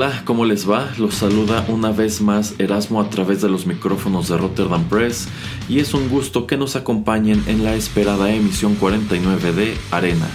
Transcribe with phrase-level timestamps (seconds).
[0.00, 0.92] Hola, ¿cómo les va?
[0.96, 5.26] Los saluda una vez más Erasmo a través de los micrófonos de Rotterdam Press
[5.68, 10.28] y es un gusto que nos acompañen en la esperada emisión 49 de Arena,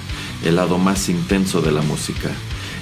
[0.44, 2.30] el lado más intenso de la música.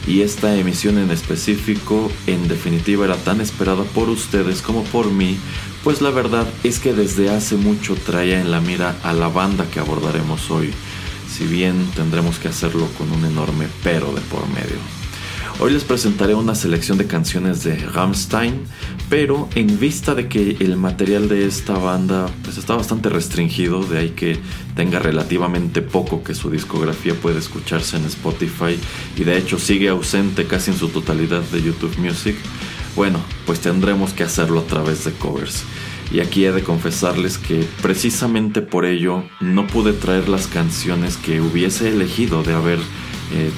[0.08, 5.38] Y esta emisión en específico, en definitiva, era tan esperada por ustedes como por mí,
[5.84, 9.68] pues la verdad es que desde hace mucho traía en la mira a la banda
[9.70, 10.72] que abordaremos hoy,
[11.30, 15.01] si bien tendremos que hacerlo con un enorme pero de por medio.
[15.64, 18.64] Hoy les presentaré una selección de canciones de Rammstein,
[19.12, 24.00] pero en vista de que el material de esta banda pues está bastante restringido, de
[24.00, 24.40] ahí que
[24.76, 28.76] tenga relativamente poco que su discografía puede escucharse en Spotify
[29.16, 32.36] y de hecho sigue ausente casi en su totalidad de YouTube Music,
[32.96, 35.64] bueno, pues tendremos que hacerlo a través de covers.
[36.12, 41.40] Y aquí he de confesarles que precisamente por ello no pude traer las canciones que
[41.40, 42.80] hubiese elegido de haber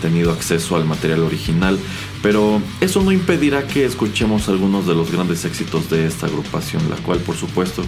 [0.01, 1.79] tenido acceso al material original,
[2.21, 6.95] pero eso no impedirá que escuchemos algunos de los grandes éxitos de esta agrupación, la
[6.97, 7.83] cual por supuesto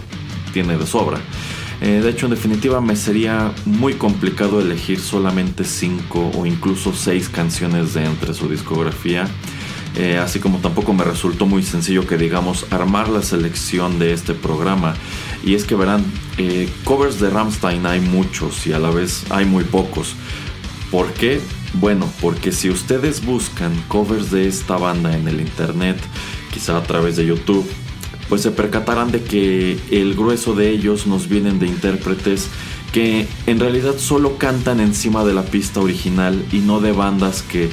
[0.52, 1.20] tiene de sobra.
[1.82, 7.30] Eh, de hecho, en definitiva, me sería muy complicado elegir solamente 5 o incluso 6
[7.30, 9.28] canciones de entre su discografía.
[9.98, 14.34] Eh, así como tampoco me resultó muy sencillo que digamos armar la selección de este
[14.34, 14.96] programa.
[15.44, 16.04] Y es que verán,
[16.38, 20.16] eh, covers de Rammstein hay muchos y a la vez hay muy pocos.
[20.92, 21.42] ¿Por qué?
[21.80, 25.98] Bueno, porque si ustedes buscan covers de esta banda en el internet,
[26.54, 27.66] quizá a través de YouTube,
[28.30, 32.50] pues se percatarán de que el grueso de ellos nos vienen de intérpretes
[32.94, 37.70] que en realidad solo cantan encima de la pista original y no de bandas que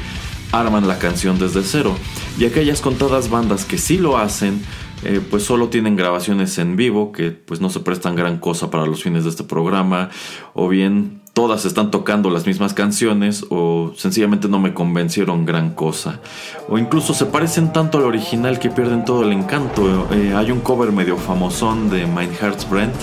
[0.50, 1.94] arman la canción desde cero.
[2.38, 4.60] Y aquellas contadas bandas que sí lo hacen,
[5.04, 8.84] eh, pues solo tienen grabaciones en vivo que pues no se prestan gran cosa para
[8.84, 10.10] los fines de este programa
[10.54, 16.20] o bien todas están tocando las mismas canciones o sencillamente no me convencieron gran cosa.
[16.68, 20.08] O incluso se parecen tanto al original que pierden todo el encanto.
[20.12, 22.94] Eh, hay un cover medio famosón de Mein Heart's Brent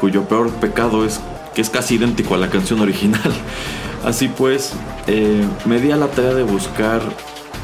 [0.00, 1.20] cuyo peor pecado es
[1.54, 3.32] que es casi idéntico a la canción original.
[4.04, 4.72] Así pues,
[5.06, 7.00] eh, me di a la tarea de buscar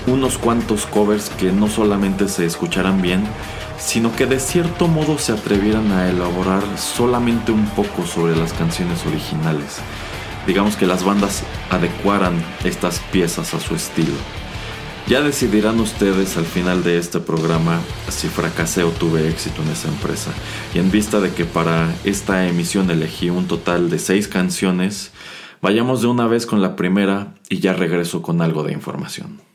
[0.07, 3.25] unos cuantos covers que no solamente se escucharan bien,
[3.79, 9.05] sino que de cierto modo se atrevieran a elaborar solamente un poco sobre las canciones
[9.07, 9.81] originales.
[10.47, 14.15] Digamos que las bandas adecuaran estas piezas a su estilo.
[15.09, 19.87] Ya decidirán ustedes al final de este programa si fracasé o tuve éxito en esa
[19.87, 20.33] empresa.
[20.75, 25.13] Y en vista de que para esta emisión elegí un total de seis canciones,
[25.63, 29.46] vayamos de una vez con la primera y ya regreso con algo de información.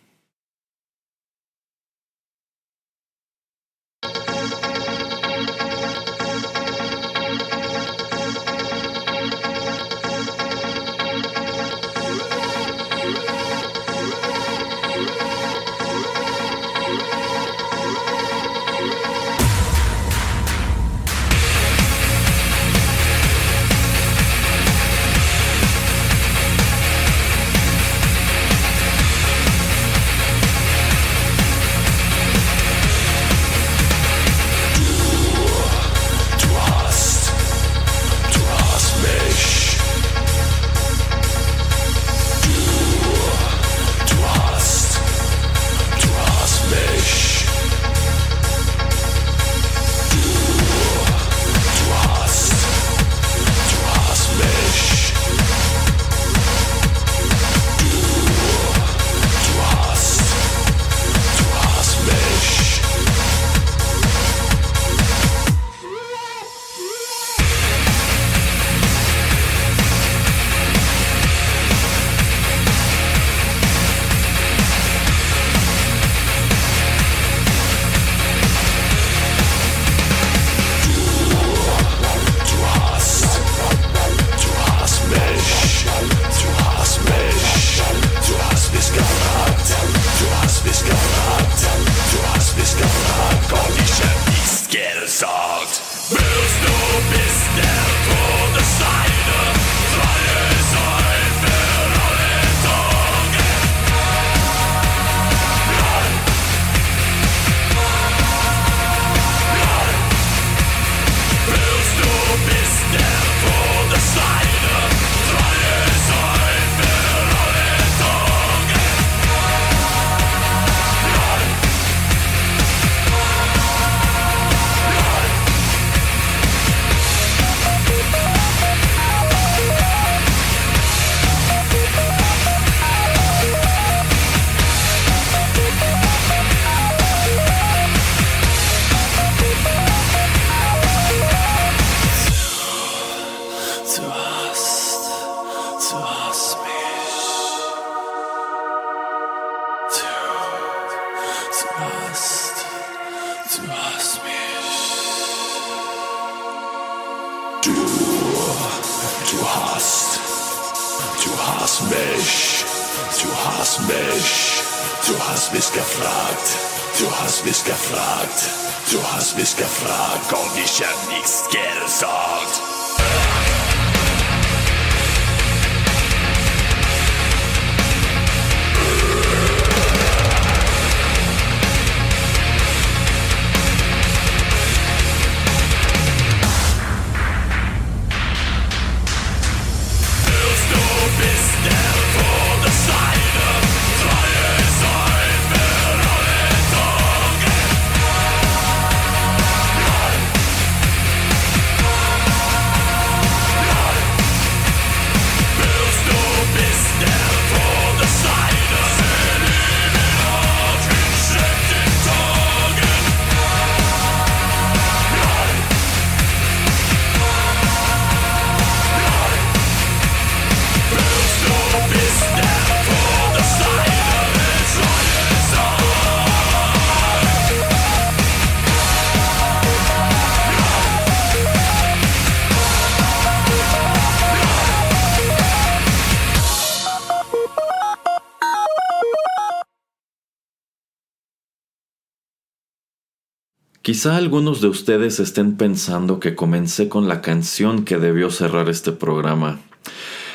[244.02, 248.92] Quizá algunos de ustedes estén pensando que comencé con la canción que debió cerrar este
[248.92, 249.59] programa.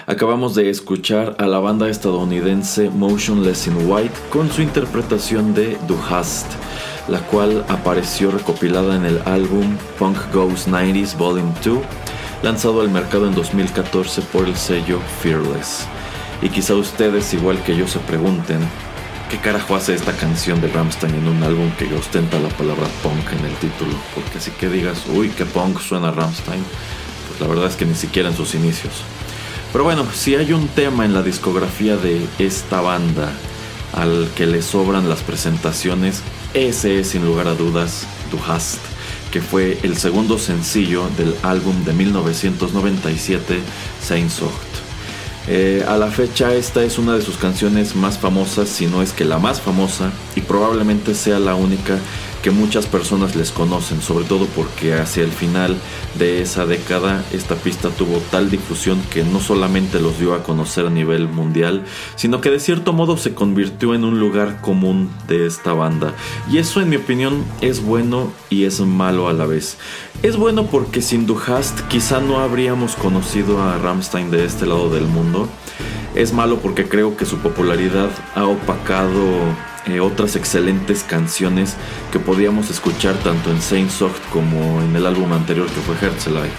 [0.07, 5.99] Acabamos de escuchar a la banda estadounidense Motionless in White con su interpretación de Du
[6.09, 6.47] Hast,
[7.09, 11.79] la cual apareció recopilada en el álbum Punk Goes 90s Volume 2,
[12.45, 15.89] lanzado al mercado en 2014 por el sello Fearless.
[16.41, 18.61] Y quizá ustedes, igual que yo, se pregunten,
[19.31, 23.33] ¿Qué carajo hace esta canción de Ramstein en un álbum que ostenta la palabra punk
[23.33, 23.91] en el título?
[24.15, 26.63] Porque así que digas, uy, qué punk suena Ramstein,
[27.27, 29.03] pues la verdad es que ni siquiera en sus inicios.
[29.73, 33.33] Pero bueno, si hay un tema en la discografía de esta banda
[33.95, 36.23] al que le sobran las presentaciones,
[36.55, 38.79] ese es sin lugar a dudas Du Hast,
[39.33, 43.61] que fue el segundo sencillo del álbum de 1997
[44.01, 44.76] Sehnsucht.
[45.49, 49.13] Eh, a la fecha esta es una de sus canciones más famosas, si no es
[49.13, 51.99] que la más famosa, y probablemente sea la única
[52.47, 55.77] que muchas personas les conocen, sobre todo porque hacia el final
[56.17, 60.87] de esa década esta pista tuvo tal difusión que no solamente los dio a conocer
[60.87, 61.83] a nivel mundial,
[62.15, 66.15] sino que de cierto modo se convirtió en un lugar común de esta banda.
[66.49, 69.77] Y eso en mi opinión es bueno y es malo a la vez.
[70.23, 75.07] Es bueno porque sin Duhast quizá no habríamos conocido a Rammstein de este lado del
[75.07, 75.49] mundo.
[76.15, 79.21] Es malo porque creo que su popularidad ha opacado
[79.87, 81.77] eh, otras excelentes canciones
[82.11, 83.91] que podíamos escuchar tanto en Saint
[84.33, 86.57] como en el álbum anterior que fue Herzlite.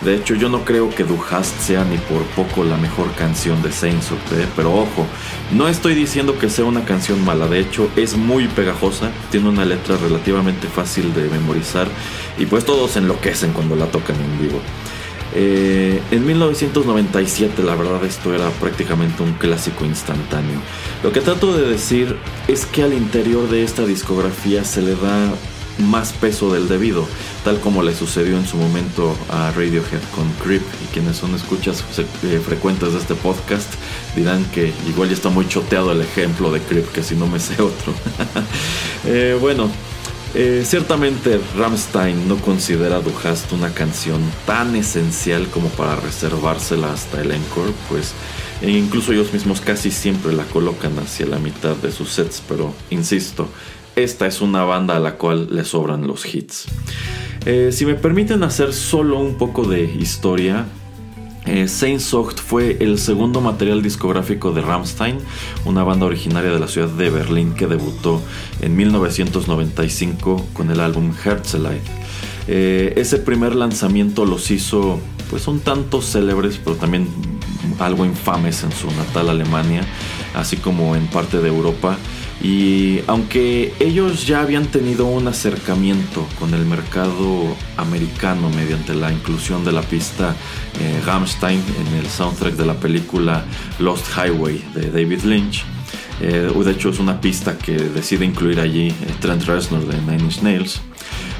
[0.00, 3.60] De hecho, yo no creo que Du Hast sea ni por poco la mejor canción
[3.62, 4.46] de Saint ¿eh?
[4.56, 5.06] pero ojo,
[5.52, 9.66] no estoy diciendo que sea una canción mala, de hecho es muy pegajosa, tiene una
[9.66, 11.86] letra relativamente fácil de memorizar
[12.38, 14.60] y pues todos enloquecen cuando la tocan en vivo.
[15.34, 20.60] Eh, en 1997 la verdad esto era prácticamente un clásico instantáneo.
[21.02, 22.16] Lo que trato de decir
[22.48, 25.32] es que al interior de esta discografía se le da
[25.80, 27.06] más peso del debido,
[27.44, 31.82] tal como le sucedió en su momento a Radiohead con Creep y quienes son escuchas
[31.98, 33.72] eh, frecuentes de este podcast
[34.14, 37.40] dirán que igual ya está muy choteado el ejemplo de Creep que si no me
[37.40, 37.94] sé otro.
[39.06, 39.70] Eh, bueno,
[40.34, 47.20] eh, ciertamente Ramstein no considera Du Hast una canción tan esencial como para reservársela hasta
[47.20, 48.14] el encore, pues
[48.62, 52.74] e incluso ellos mismos casi siempre la colocan hacia la mitad de sus sets, pero
[52.90, 53.48] insisto,
[53.96, 56.66] esta es una banda a la cual le sobran los hits.
[57.46, 60.66] Eh, si me permiten hacer solo un poco de historia,
[61.46, 65.18] eh, Saint fue el segundo material discográfico de Rammstein,
[65.64, 68.20] una banda originaria de la ciudad de Berlín que debutó
[68.62, 71.80] en 1995 con el álbum Herzeleid.
[72.48, 75.00] Eh, ese primer lanzamiento los hizo
[75.30, 77.06] pues un tanto célebres, pero también
[77.78, 79.82] algo infames en su natal Alemania,
[80.34, 81.96] así como en parte de Europa.
[82.42, 89.62] Y aunque ellos ya habían tenido un acercamiento con el mercado americano mediante la inclusión
[89.64, 90.34] de la pista
[90.80, 93.44] eh, Rammstein en el soundtrack de la película
[93.78, 95.64] Lost Highway de David Lynch,
[96.20, 100.24] eh, de hecho es una pista que decide incluir allí eh, Trent Reznor de Nine
[100.24, 100.80] Inch Nails,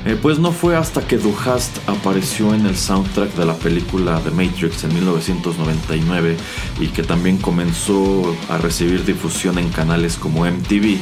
[0.07, 4.21] eh, pues no fue hasta que Du Hast apareció en el soundtrack de la película
[4.25, 6.37] The Matrix en 1999
[6.81, 10.99] y que también comenzó a recibir difusión en canales como MTV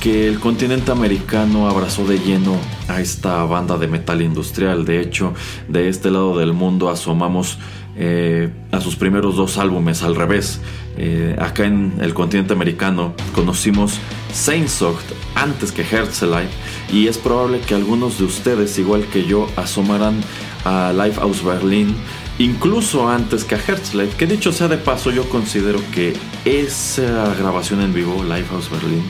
[0.00, 4.84] que el continente americano abrazó de lleno a esta banda de metal industrial.
[4.84, 5.34] De hecho,
[5.66, 7.58] de este lado del mundo asomamos
[8.00, 10.60] eh, a sus primeros dos álbumes al revés.
[10.96, 13.98] Eh, acá en el continente americano conocimos
[14.32, 16.50] Sainsoft antes que Herzlite
[16.92, 20.20] y es probable que algunos de ustedes, igual que yo, asomaran
[20.64, 21.96] a Lifehouse Berlin
[22.38, 26.14] incluso antes que a Herzlite, que dicho sea de paso, yo considero que
[26.44, 29.02] esa grabación en vivo, Lifehouse Berlin,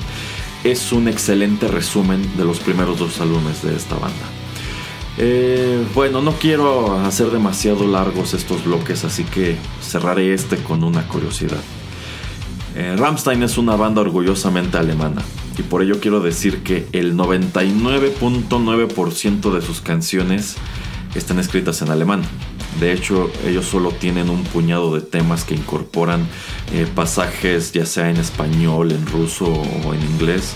[0.64, 4.37] es un excelente resumen de los primeros dos álbumes de esta banda.
[5.20, 11.08] Eh, bueno, no quiero hacer demasiado largos estos bloques, así que cerraré este con una
[11.08, 11.58] curiosidad.
[12.76, 15.22] Eh, Rammstein es una banda orgullosamente alemana
[15.58, 20.54] y por ello quiero decir que el 99.9% de sus canciones
[21.16, 22.22] están escritas en alemán.
[22.78, 26.28] De hecho, ellos solo tienen un puñado de temas que incorporan
[26.72, 30.54] eh, pasajes ya sea en español, en ruso o en inglés.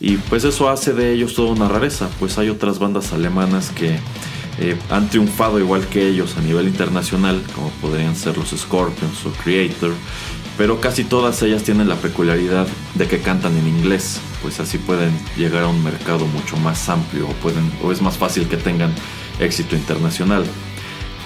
[0.00, 3.98] Y pues eso hace de ellos toda una rareza, pues hay otras bandas alemanas que
[4.58, 9.30] eh, han triunfado igual que ellos a nivel internacional, como podrían ser los Scorpions o
[9.42, 9.92] Creator,
[10.56, 15.12] pero casi todas ellas tienen la peculiaridad de que cantan en inglés, pues así pueden
[15.36, 18.92] llegar a un mercado mucho más amplio o, pueden, o es más fácil que tengan
[19.40, 20.44] éxito internacional.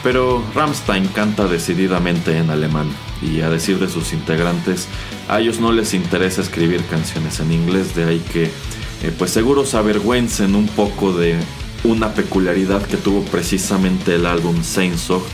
[0.02, 2.88] Pero Rammstein canta decididamente en alemán
[3.22, 4.88] y a decir de sus integrantes,
[5.28, 9.64] a ellos no les interesa escribir canciones en inglés, de ahí que eh, pues seguro
[9.64, 11.36] se avergüencen un poco de
[11.84, 15.30] una peculiaridad que tuvo precisamente el álbum Sainsoft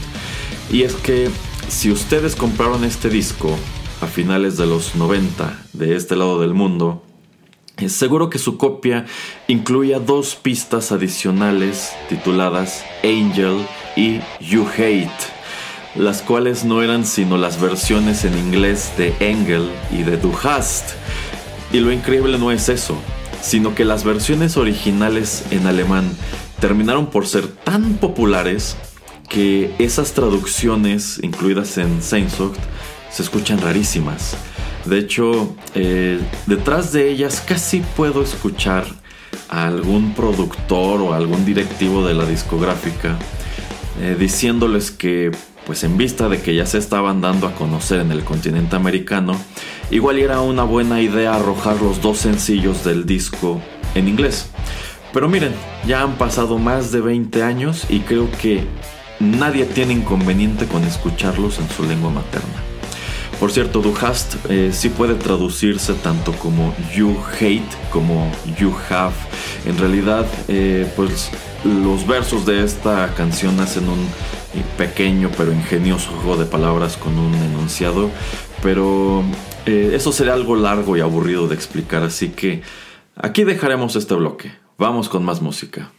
[0.71, 1.31] y es que
[1.69, 3.57] si ustedes compraron este disco
[4.03, 7.03] a finales de los 90 de este lado del mundo,
[7.89, 9.05] Seguro que su copia
[9.49, 15.11] incluía dos pistas adicionales tituladas Angel y You Hate,
[15.95, 20.91] las cuales no eran sino las versiones en inglés de Engel y de Du Hast.
[21.73, 22.97] Y lo increíble no es eso,
[23.43, 26.11] sino que las versiones originales en alemán
[26.61, 28.77] terminaron por ser tan populares
[29.29, 32.59] que esas traducciones incluidas en Sainsoft
[33.11, 34.37] se escuchan rarísimas.
[34.85, 38.85] De hecho, eh, detrás de ellas casi puedo escuchar
[39.49, 43.17] a algún productor o algún directivo de la discográfica
[44.01, 45.31] eh, diciéndoles que,
[45.67, 49.37] pues en vista de que ya se estaban dando a conocer en el continente americano,
[49.91, 53.61] igual era una buena idea arrojar los dos sencillos del disco
[53.95, 54.51] en inglés.
[55.13, 55.53] Pero miren,
[55.87, 58.65] ya han pasado más de 20 años y creo que
[59.21, 62.63] nadie tiene inconveniente con escucharlos en su lengua materna.
[63.39, 69.15] Por cierto, Du hast eh, sí puede traducirse tanto como you hate como you have.
[69.67, 71.31] En realidad, eh, pues
[71.65, 74.07] los versos de esta canción hacen un
[74.77, 78.11] pequeño pero ingenioso juego de palabras con un enunciado,
[78.63, 79.25] pero
[79.67, 82.63] eso sería algo largo y aburrido de explicar, así que
[83.17, 84.53] aquí dejaremos este bloque.
[84.79, 85.93] Vamos con más música.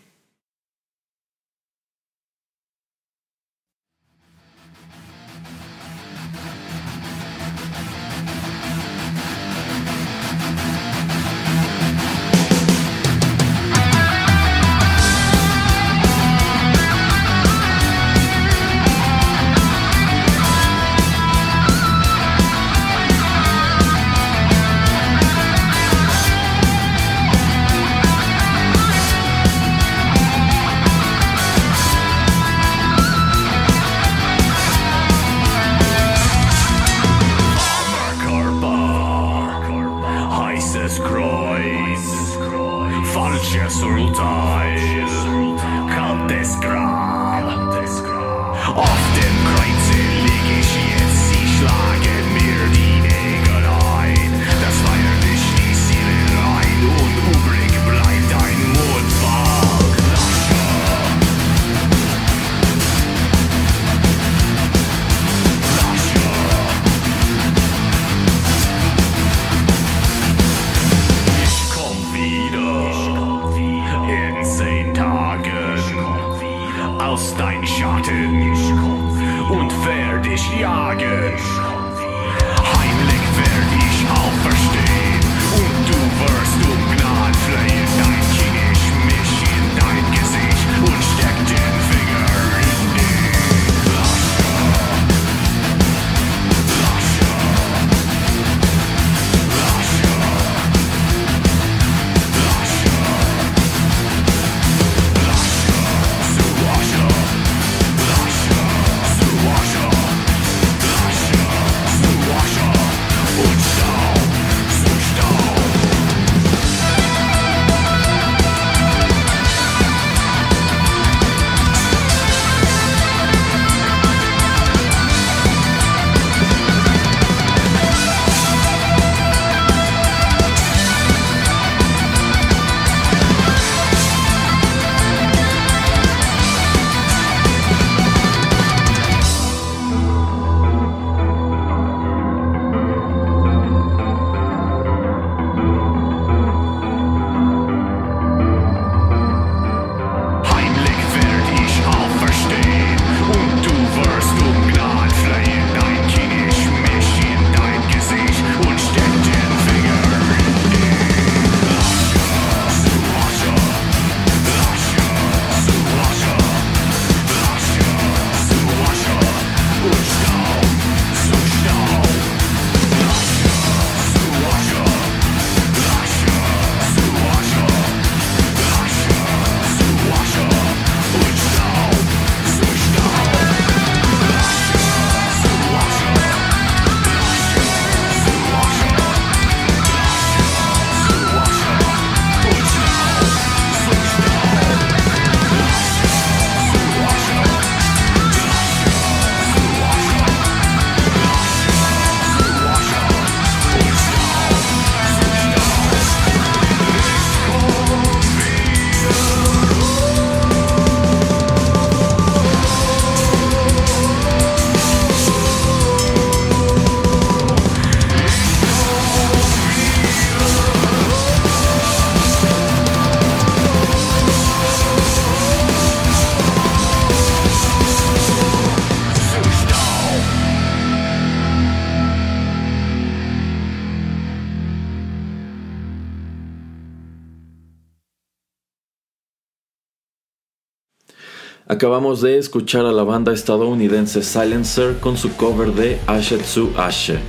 [241.76, 247.20] Acabamos de escuchar a la banda estadounidense Silencer con su cover de Ashetsu Ashe,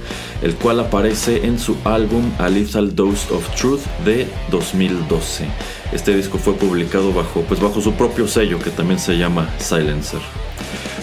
[0.40, 5.48] el cual aparece en su álbum A Lethal Dose of Truth de 2012.
[5.90, 10.20] Este disco fue publicado bajo, pues bajo su propio sello que también se llama Silencer.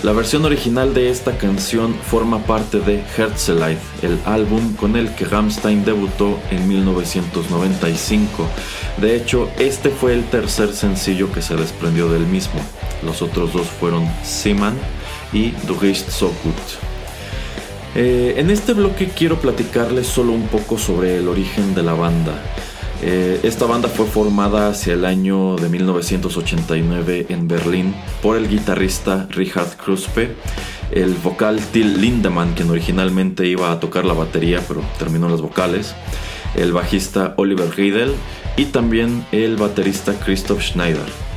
[0.04, 5.26] La versión original de esta canción forma parte de Herzeleid, el álbum con el que
[5.26, 8.48] Rammstein debutó en 1995.
[9.02, 12.62] De hecho, este fue el tercer sencillo que se desprendió del mismo.
[13.06, 14.76] Los otros dos fueron Siman
[15.32, 16.56] y Du Rist so gut.
[17.96, 22.34] Eh, en este bloque quiero platicarles solo un poco sobre el origen de la banda.
[23.06, 29.28] Eh, esta banda fue formada hacia el año de 1989 en Berlín por el guitarrista
[29.30, 30.36] Richard Kruspe,
[30.90, 35.96] el vocal Till Lindemann, quien originalmente iba a tocar la batería pero terminó las vocales,
[36.56, 38.14] el bajista Oliver Riedel
[38.56, 41.33] y también el baterista Christoph Schneider.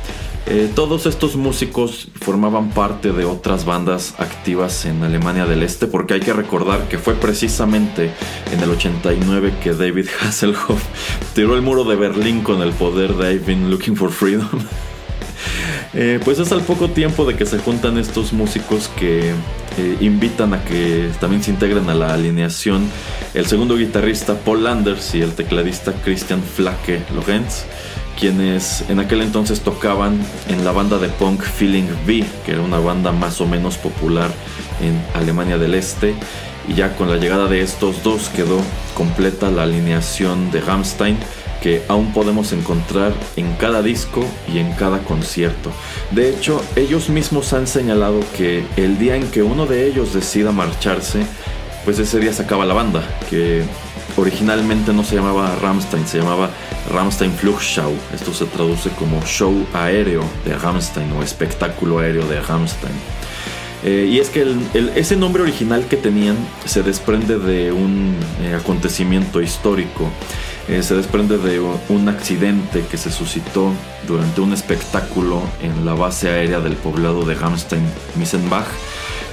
[0.49, 6.13] Eh, todos estos músicos formaban parte de otras bandas activas en Alemania del Este porque
[6.13, 8.13] hay que recordar que fue precisamente
[8.53, 10.81] en el 89 que David Hasselhoff
[11.35, 14.47] tiró el muro de Berlín con el poder de I've been looking for freedom.
[15.93, 20.53] Eh, pues es al poco tiempo de que se juntan estos músicos que eh, invitan
[20.53, 22.89] a que también se integren a la alineación
[23.33, 27.65] el segundo guitarrista Paul Landers y el tecladista Christian Flake Lorenz
[28.19, 32.79] quienes en aquel entonces tocaban en la banda de punk Feeling V, que era una
[32.79, 34.31] banda más o menos popular
[34.81, 36.15] en Alemania del Este.
[36.67, 38.59] Y ya con la llegada de estos dos quedó
[38.93, 41.17] completa la alineación de Rammstein,
[41.61, 45.71] que aún podemos encontrar en cada disco y en cada concierto.
[46.11, 50.51] De hecho, ellos mismos han señalado que el día en que uno de ellos decida
[50.51, 51.25] marcharse,
[51.85, 53.63] pues ese día se acaba la banda, que
[54.17, 56.49] originalmente no se llamaba Rammstein, se llamaba
[56.91, 57.93] Rammstein Flugschau.
[58.13, 62.93] Esto se traduce como show aéreo de Rammstein o espectáculo aéreo de Rammstein.
[63.83, 64.45] Eh, y es que
[64.95, 70.09] ese nombre original que tenían se desprende de un eh, acontecimiento histórico,
[70.67, 73.71] eh, se desprende de un accidente que se suscitó
[74.07, 78.65] durante un espectáculo en la base aérea del poblado de Rammstein-Missenbach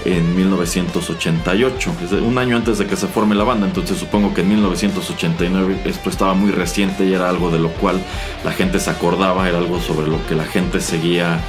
[0.04, 4.48] en 1988, un año antes de que se forme la banda, entonces supongo que en
[4.48, 8.00] 1989 esto estaba muy reciente y era algo de lo cual
[8.44, 11.40] la gente se acordaba, era algo sobre lo que la gente seguía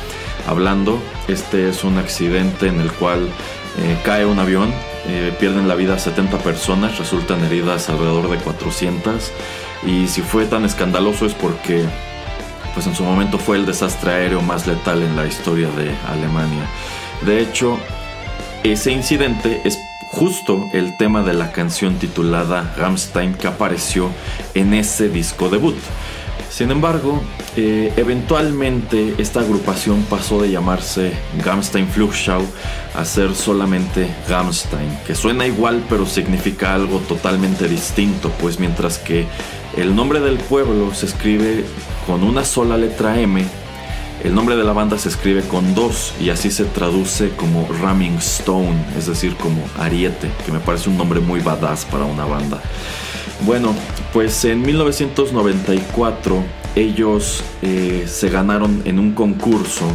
[0.48, 1.00] hablando.
[1.28, 3.28] Este es un accidente en el cual
[3.78, 4.74] eh, cae un avión,
[5.08, 9.32] eh, pierden la vida 70 personas, resultan heridas alrededor de 400
[9.86, 11.84] y si fue tan escandaloso es porque
[12.74, 16.66] pues en su momento fue el desastre aéreo más letal en la historia de Alemania.
[17.26, 17.80] De hecho,
[18.72, 19.78] ese incidente es
[20.12, 24.10] justo el tema de la canción titulada Rammstein que apareció
[24.54, 25.76] en ese disco debut.
[26.50, 27.22] Sin embargo,
[27.58, 31.12] eh, eventualmente esta agrupación pasó de llamarse
[31.44, 32.42] Rammstein Flugschau
[32.96, 39.26] a ser solamente Rammstein, que suena igual pero significa algo totalmente distinto, pues mientras que
[39.78, 41.66] el nombre del pueblo se escribe
[42.08, 43.46] con una sola letra M,
[44.26, 48.18] el nombre de la banda se escribe con dos y así se traduce como Ramming
[48.18, 52.60] Stone, es decir, como ariete, que me parece un nombre muy badass para una banda.
[53.42, 53.76] Bueno,
[54.14, 56.44] pues en 1994
[56.76, 59.86] ellos eh, se ganaron en un concurso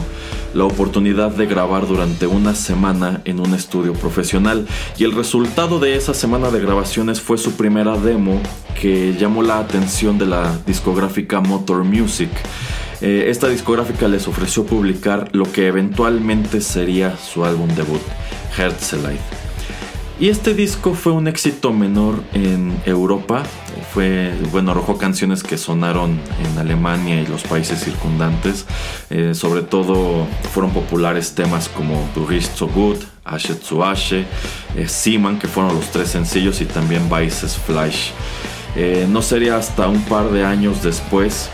[0.54, 4.66] la oportunidad de grabar durante una semana en un estudio profesional
[4.96, 8.40] y el resultado de esa semana de grabaciones fue su primera demo
[8.80, 12.30] que llamó la atención de la discográfica Motor Music.
[13.02, 18.02] Eh, esta discográfica les ofreció publicar lo que eventualmente sería su álbum debut,
[18.56, 19.18] Herzeleid.
[20.18, 23.42] Y este disco fue un éxito menor en Europa.
[23.94, 28.66] Fue, bueno, arrojó canciones que sonaron en Alemania y los países circundantes.
[29.08, 34.26] Eh, sobre todo fueron populares temas como Du riechst so gut, Asche zu Asche,
[34.76, 38.12] eh, Seaman, que fueron los tres sencillos, y también Weißes Fleisch.
[39.08, 41.50] no sería hasta un par de años después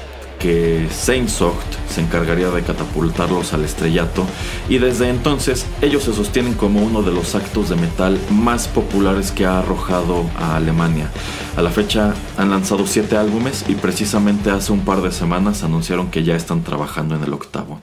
[0.46, 4.24] que se encargaría de catapultarlos al estrellato
[4.68, 9.32] y desde entonces ellos se sostienen como uno de los actos de metal más populares
[9.32, 11.10] que ha arrojado a Alemania.
[11.56, 16.12] A la fecha han lanzado siete álbumes y precisamente hace un par de semanas anunciaron
[16.12, 17.80] que ya están trabajando en el octavo.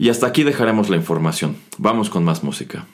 [0.00, 1.56] Y hasta aquí dejaremos la información.
[1.78, 2.84] Vamos con más música.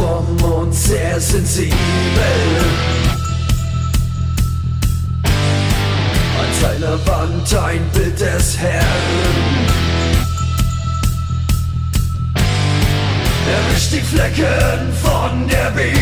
[0.00, 2.90] vom Mond her sind sie übel.
[7.06, 8.84] Wand, ein Bild des Herrn.
[13.46, 15.94] Er Erwischt die Flecken von der Bibel.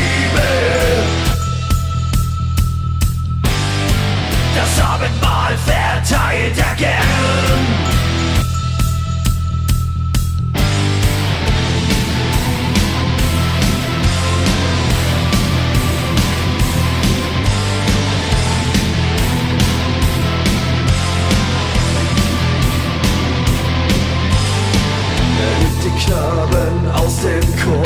[4.55, 7.98] Das Abendmahl verteilt er gern.
[26.05, 27.85] Knaben aus dem Chor.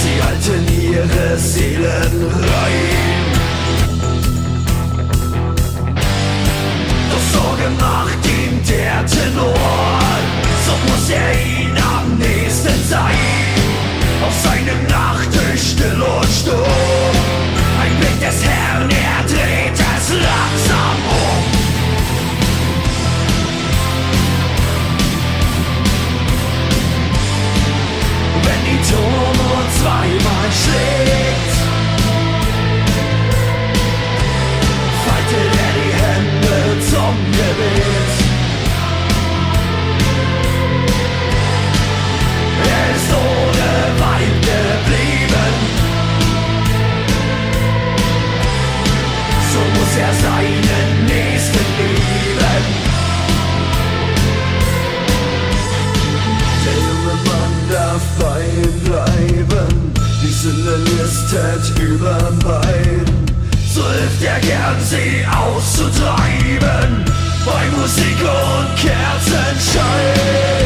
[0.00, 3.28] Sie halten ihre Seelen rein.
[7.10, 9.54] Doch Sorge macht ihm der Tenor,
[10.66, 13.14] so muss er ihn am nächsten sein.
[14.26, 17.16] Auf seinem Nachttisch still und stumm.
[17.80, 21.27] Ein Blick des Herrn, er dreht es langsam um.
[28.78, 31.54] Die Turmuhr zweimal schlägt.
[35.04, 36.56] Faltet er die Hände
[36.90, 38.10] zum Gebet.
[42.64, 43.70] Er ist ohne
[44.02, 45.54] Wein geblieben.
[49.52, 50.97] So muss er seinen
[58.18, 59.92] bei ihm bleiben.
[60.22, 63.04] Die Sünde listet überm Bein.
[63.72, 67.04] So hilft er gern, sie auszutreiben.
[67.46, 70.58] Bei Musik und Kerzenschein.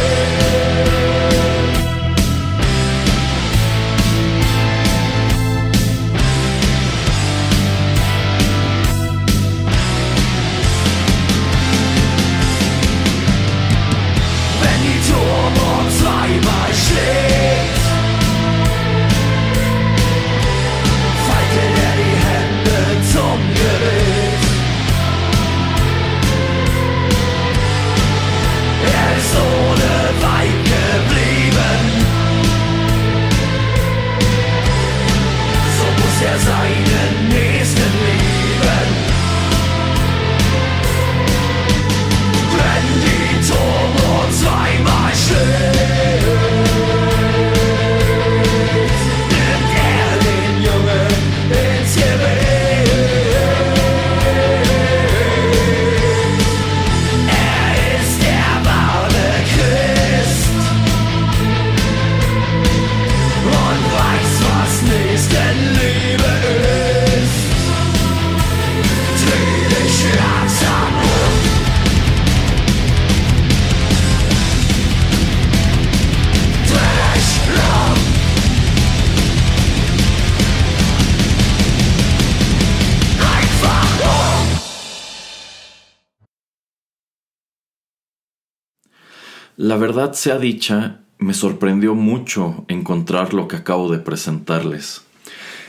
[89.93, 95.03] Verdad sea dicha, me sorprendió mucho encontrar lo que acabo de presentarles.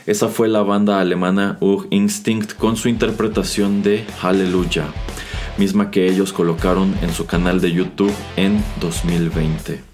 [0.06, 4.86] Esa fue la banda alemana Ur Instinct con su interpretación de Hallelujah,
[5.58, 9.93] misma que ellos colocaron en su canal de YouTube en 2020.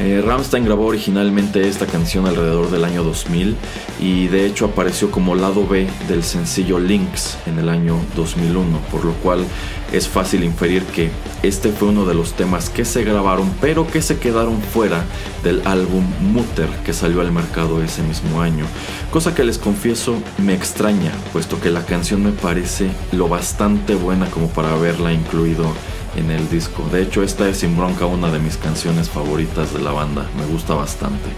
[0.00, 3.56] Eh, Rammstein grabó originalmente esta canción alrededor del año 2000
[4.00, 9.04] y de hecho apareció como lado B del sencillo Lynx en el año 2001, por
[9.04, 9.44] lo cual
[9.92, 11.10] es fácil inferir que
[11.44, 15.04] este fue uno de los temas que se grabaron pero que se quedaron fuera
[15.44, 18.64] del álbum Mutter que salió al mercado ese mismo año,
[19.12, 24.26] cosa que les confieso me extraña, puesto que la canción me parece lo bastante buena
[24.26, 25.72] como para haberla incluido
[26.16, 26.88] en el disco.
[26.92, 30.46] De hecho, esta es sin bronca una de mis canciones favoritas de la banda, me
[30.46, 31.28] gusta bastante.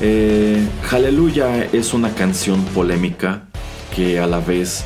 [0.00, 3.42] Eh, Hallelujah es una canción polémica
[3.94, 4.84] que a la vez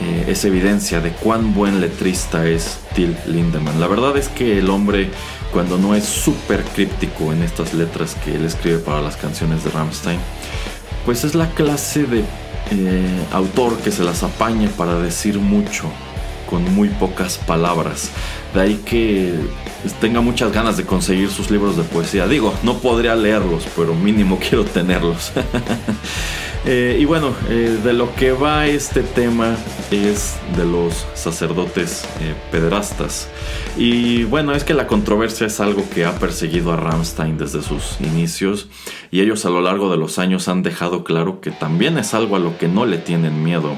[0.00, 3.80] eh, es evidencia de cuán buen letrista es Till Lindemann.
[3.80, 5.10] La verdad es que el hombre,
[5.52, 9.70] cuando no es súper críptico en estas letras que él escribe para las canciones de
[9.70, 10.18] Rammstein,
[11.04, 12.20] pues es la clase de
[12.70, 15.90] eh, autor que se las apaña para decir mucho
[16.52, 18.10] con muy pocas palabras.
[18.52, 19.32] De ahí que
[20.02, 22.28] tenga muchas ganas de conseguir sus libros de poesía.
[22.28, 25.32] Digo, no podría leerlos, pero mínimo quiero tenerlos.
[26.64, 29.56] Eh, y bueno, eh, de lo que va este tema
[29.90, 33.28] es de los sacerdotes eh, pederastas.
[33.76, 38.00] Y bueno, es que la controversia es algo que ha perseguido a Rammstein desde sus
[38.00, 38.68] inicios
[39.10, 42.36] y ellos a lo largo de los años han dejado claro que también es algo
[42.36, 43.74] a lo que no le tienen miedo.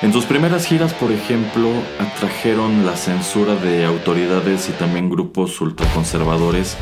[0.00, 6.76] En sus primeras giras, por ejemplo, atrajeron la censura de autoridades y también grupos ultraconservadores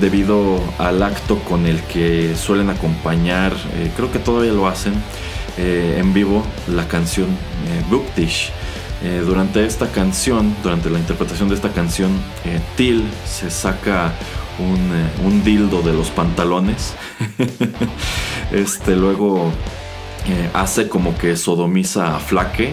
[0.00, 4.94] debido al acto con el que suelen acompañar, eh, creo que todavía lo hacen,
[5.56, 7.82] eh, en vivo la canción eh,
[9.04, 12.10] eh, durante esta canción, durante la interpretación de esta canción,
[12.76, 14.12] Till se saca
[14.58, 16.94] un, un, dildo de los pantalones.
[18.52, 19.52] este luego
[20.54, 22.72] hace como que sodomiza a Flaque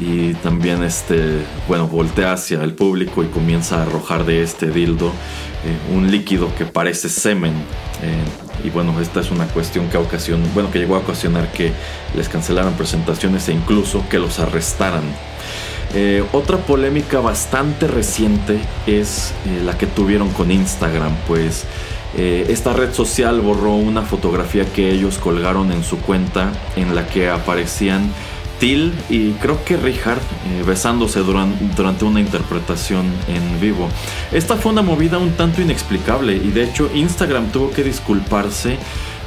[0.00, 5.08] y también este bueno voltea hacia el público y comienza a arrojar de este dildo
[5.64, 7.52] eh, un líquido que parece semen
[8.02, 11.72] eh, y bueno esta es una cuestión que ocasionó bueno que llegó a ocasionar que
[12.16, 15.04] les cancelaran presentaciones e incluso que los arrestaran.
[15.96, 19.32] Eh, otra polémica bastante reciente es
[19.64, 21.66] la que tuvieron con Instagram pues
[22.16, 27.28] esta red social borró una fotografía que ellos colgaron en su cuenta en la que
[27.28, 28.10] aparecían
[29.10, 33.90] y creo que Richard eh, besándose durante, una interpretación en vivo.
[34.32, 38.78] Esta fue una movida un tanto inexplicable y de hecho Instagram tuvo que disculparse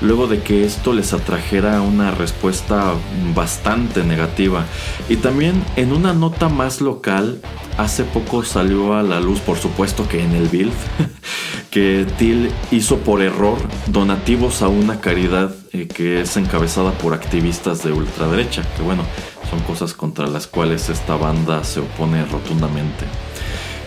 [0.01, 2.95] luego de que esto les atrajera una respuesta
[3.35, 4.65] bastante negativa.
[5.07, 7.39] Y también en una nota más local,
[7.77, 10.73] hace poco salió a la luz, por supuesto que en el Build,
[11.71, 17.83] que Till hizo por error donativos a una caridad eh, que es encabezada por activistas
[17.83, 19.03] de ultraderecha, que bueno,
[19.49, 23.05] son cosas contra las cuales esta banda se opone rotundamente.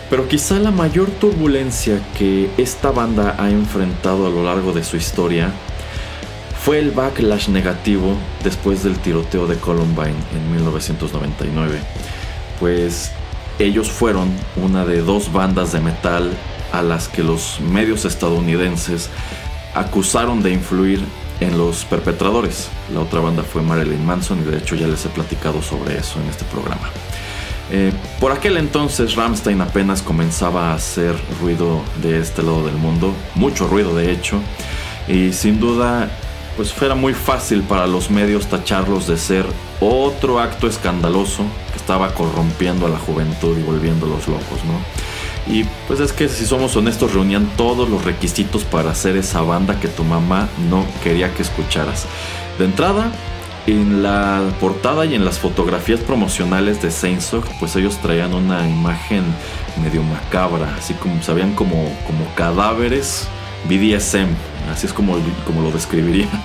[0.09, 4.97] Pero quizá la mayor turbulencia que esta banda ha enfrentado a lo largo de su
[4.97, 5.51] historia
[6.59, 11.79] fue el backlash negativo después del tiroteo de Columbine en 1999,
[12.59, 13.11] pues
[13.57, 16.31] ellos fueron una de dos bandas de metal
[16.71, 19.09] a las que los medios estadounidenses
[19.73, 21.03] acusaron de influir
[21.39, 22.69] en los perpetradores.
[22.93, 26.19] La otra banda fue Marilyn Manson y de hecho ya les he platicado sobre eso
[26.21, 26.89] en este programa.
[27.73, 33.13] Eh, por aquel entonces Ramstein apenas comenzaba a hacer ruido de este lado del mundo,
[33.35, 34.41] mucho ruido de hecho,
[35.07, 36.09] y sin duda
[36.57, 39.45] pues fuera muy fácil para los medios tacharlos de ser
[39.79, 45.00] otro acto escandaloso que estaba corrompiendo a la juventud y volviéndolos locos, ¿no?
[45.47, 49.79] Y pues es que si somos honestos, reunían todos los requisitos para hacer esa banda
[49.79, 52.05] que tu mamá no quería que escucharas.
[52.59, 53.11] De entrada,
[53.67, 59.23] en la portada y en las fotografías promocionales de Saintsog, pues ellos traían una imagen
[59.81, 63.27] medio macabra, así como sabían como, como cadáveres
[63.69, 64.29] BDSM,
[64.71, 66.27] así es como, como lo describiría.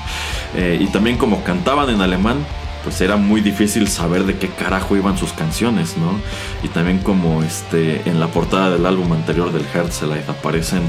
[0.55, 2.39] Eh, y también como cantaban en alemán,
[2.87, 6.20] pues era muy difícil saber de qué carajo iban sus canciones, ¿no?
[6.62, 10.83] Y también como este en la portada del álbum anterior del Herzlite aparecen,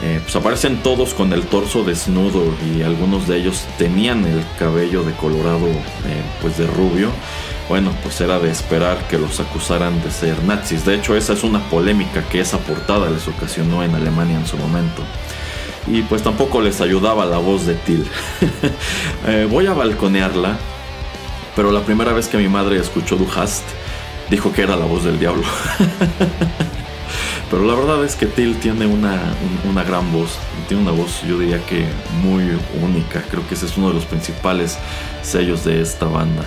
[0.00, 5.02] eh, pues aparecen todos con el torso desnudo y algunos de ellos tenían el cabello
[5.02, 7.10] de colorado, eh, pues de rubio.
[7.68, 10.84] Bueno, pues era de esperar que los acusaran de ser nazis.
[10.84, 14.56] De hecho, esa es una polémica que esa portada les ocasionó en Alemania en su
[14.56, 15.02] momento
[15.88, 18.06] y pues tampoco les ayudaba la voz de Till.
[19.26, 20.56] Eh, voy a balconearla,
[21.60, 23.64] pero la primera vez que mi madre escuchó Du Hast,
[24.30, 25.42] dijo que era la voz del diablo.
[27.50, 29.20] pero la verdad es que Till tiene una,
[29.68, 31.84] una gran voz, tiene una voz yo diría que
[32.22, 32.44] muy
[32.82, 34.78] única, creo que ese es uno de los principales
[35.20, 36.44] sellos de esta banda.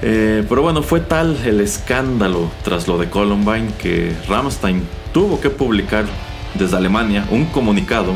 [0.00, 5.50] Eh, pero bueno, fue tal el escándalo tras lo de Columbine que Rammstein tuvo que
[5.50, 6.06] publicar
[6.54, 8.14] desde Alemania un comunicado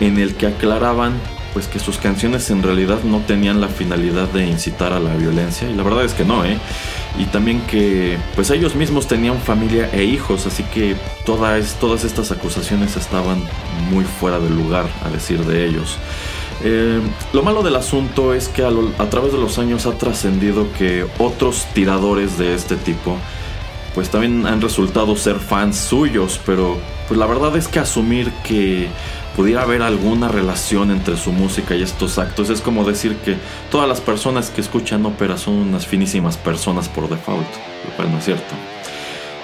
[0.00, 1.12] en el que aclaraban
[1.52, 5.68] pues que sus canciones en realidad no tenían la finalidad de incitar a la violencia
[5.68, 6.58] y la verdad es que no, ¿eh?
[7.18, 12.32] Y también que pues ellos mismos tenían familia e hijos, así que todas, todas estas
[12.32, 13.42] acusaciones estaban
[13.90, 15.98] muy fuera de lugar a decir de ellos.
[16.64, 17.00] Eh,
[17.32, 21.06] lo malo del asunto es que a, a través de los años ha trascendido que
[21.18, 23.18] otros tiradores de este tipo
[23.94, 28.88] pues también han resultado ser fans suyos, pero pues la verdad es que asumir que
[29.36, 33.36] pudiera haber alguna relación entre su música y estos actos es como decir que
[33.70, 37.48] todas las personas que escuchan ópera son unas finísimas personas por default,
[37.84, 38.54] lo cual no es cierto.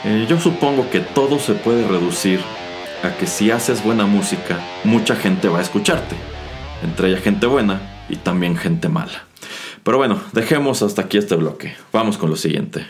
[0.05, 2.41] Eh, yo supongo que todo se puede reducir
[3.03, 6.17] a que si haces buena música, mucha gente va a escucharte,
[6.83, 9.25] entre ella gente buena y también gente mala.
[9.83, 11.75] Pero bueno, dejemos hasta aquí este bloque.
[11.93, 12.87] Vamos con lo siguiente.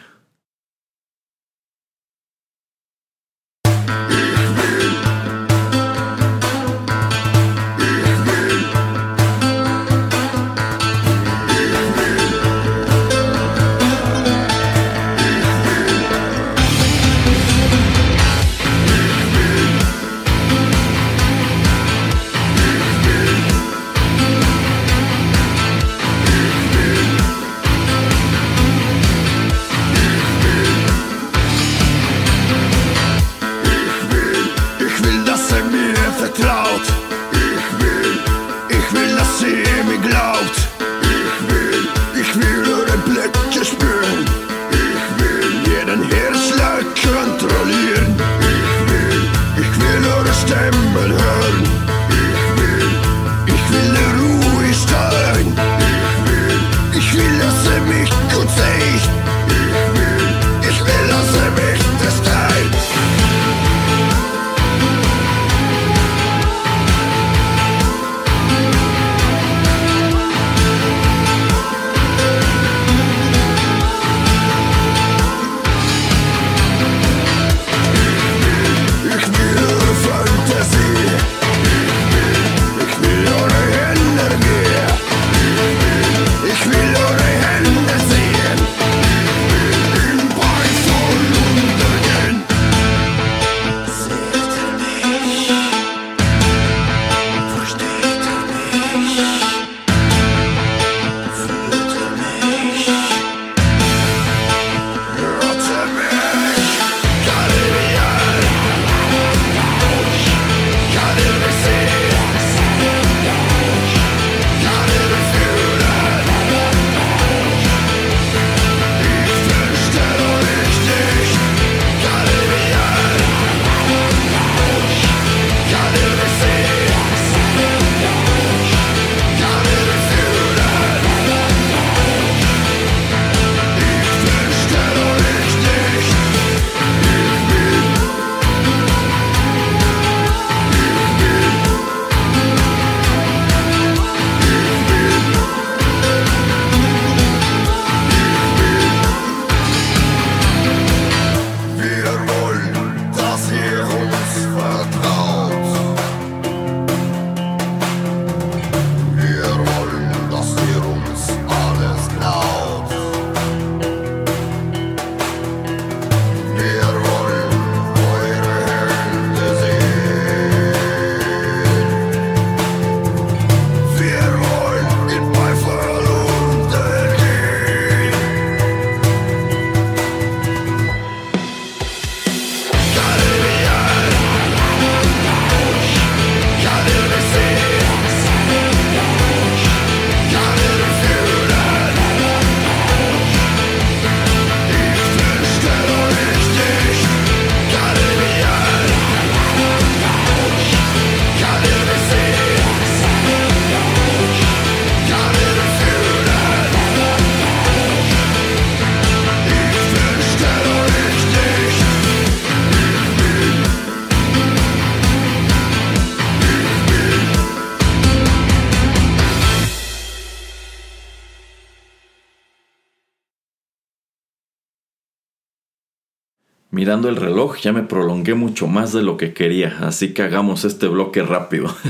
[226.89, 230.89] El reloj ya me prolongué mucho más de lo que quería, así que hagamos este
[230.89, 231.74] bloque rápido.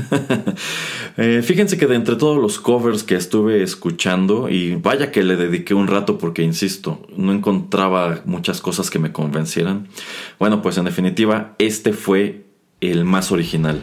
[1.17, 5.35] Eh, fíjense que de entre todos los covers que estuve escuchando, y vaya que le
[5.35, 9.89] dediqué un rato porque, insisto, no encontraba muchas cosas que me convencieran,
[10.37, 12.45] bueno, pues en definitiva, este fue
[12.79, 13.81] el más original.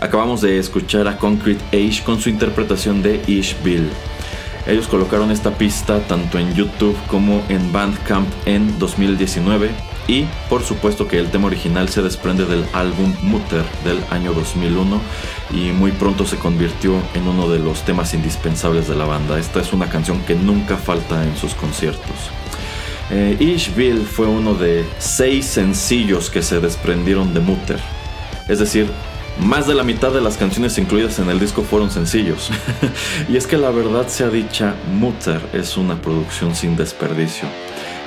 [0.00, 3.90] Acabamos de escuchar a Concrete Age con su interpretación de Ish Bill.
[4.66, 11.06] Ellos colocaron esta pista tanto en YouTube como en Bandcamp en 2019 y por supuesto
[11.06, 15.00] que el tema original se desprende del álbum Mutter del año 2001
[15.52, 19.38] y muy pronto se convirtió en uno de los temas indispensables de la banda.
[19.38, 22.16] Esta es una canción que nunca falta en sus conciertos.
[23.10, 27.78] Eh, Ishville fue uno de seis sencillos que se desprendieron de Mutter.
[28.48, 28.90] Es decir,
[29.40, 32.50] más de la mitad de las canciones incluidas en el disco fueron sencillos.
[33.28, 37.46] y es que la verdad sea dicha, Mutter es una producción sin desperdicio.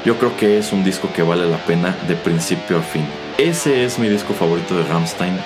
[0.04, 3.06] Yo creo que es un disco que vale la pena de principio a fin.
[3.38, 5.38] Ese es mi disco favorito de Rammstein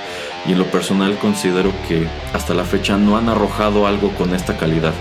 [0.47, 4.55] y en lo personal considero que hasta la fecha no han arrojado algo con esta
[4.57, 4.93] calidad.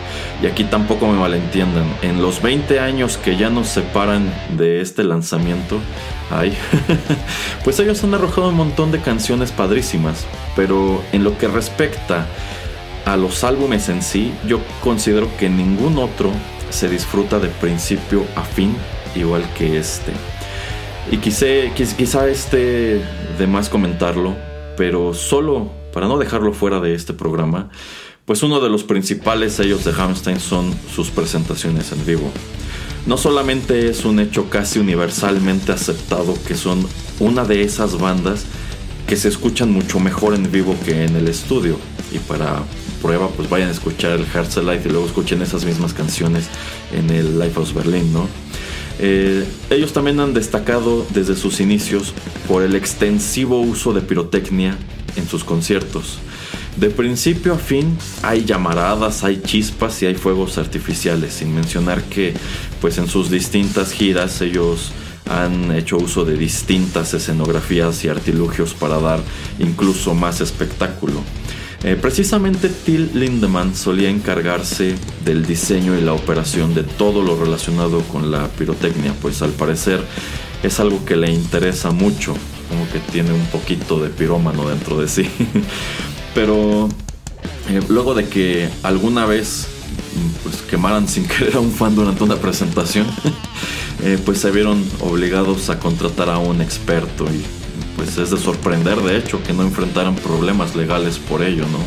[0.43, 5.05] Y aquí tampoco me malentiendan, en los 20 años que ya nos separan de este
[5.05, 5.79] lanzamiento,
[6.31, 6.57] ay,
[7.65, 10.27] pues ellos han arrojado un montón de canciones padrísimas,
[10.57, 12.27] pero en lo que respecta
[13.05, 16.33] a los álbumes en sí, yo considero que ningún otro
[16.71, 18.75] se disfruta de principio a fin
[19.15, 20.13] igual que este.
[21.11, 23.03] Y quise, quizá este
[23.39, 24.35] de más comentarlo,
[24.77, 27.71] pero solo para no dejarlo fuera de este programa,
[28.25, 32.31] pues uno de los principales sellos de Hamstein son sus presentaciones en vivo.
[33.07, 36.87] No solamente es un hecho casi universalmente aceptado que son
[37.21, 38.47] una de esas bandas
[39.07, 41.77] que se escuchan mucho mejor en vivo que en el estudio.
[42.13, 42.63] Y para
[43.03, 46.47] prueba, pues vayan a escuchar el Life y luego escuchen esas mismas canciones
[46.93, 48.27] en el Lifehouse Berlin, ¿no?
[48.99, 52.15] Eh, ellos también han destacado desde sus inicios
[52.47, 54.77] por el extensivo uso de pirotecnia
[55.17, 56.19] en sus conciertos.
[56.77, 62.35] De principio a fin hay llamaradas, hay chispas y hay fuegos artificiales, sin mencionar que
[62.81, 64.93] pues en sus distintas giras ellos
[65.31, 69.21] han hecho uso de distintas escenografías y artilugios para dar
[69.59, 71.23] incluso más espectáculo.
[71.85, 78.01] Eh, precisamente Till Lindemann solía encargarse del diseño y la operación de todo lo relacionado
[78.05, 80.01] con la pirotecnia, pues al parecer
[80.63, 82.35] es algo que le interesa mucho,
[82.71, 85.29] como que tiene un poquito de pirómano dentro de sí.
[86.35, 86.89] Pero
[87.69, 89.67] eh, luego de que alguna vez
[90.43, 93.07] pues, quemaran sin querer a un fan durante una presentación,
[94.03, 97.45] eh, pues se vieron obligados a contratar a un experto y
[97.97, 101.79] pues es de sorprender de hecho que no enfrentaran problemas legales por ello, ¿no?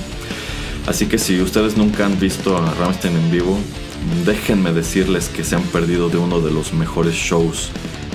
[0.88, 3.60] Así que si ustedes nunca han visto a Ramstein en vivo,
[4.26, 7.72] déjenme decirles que se han perdido de uno de los mejores shows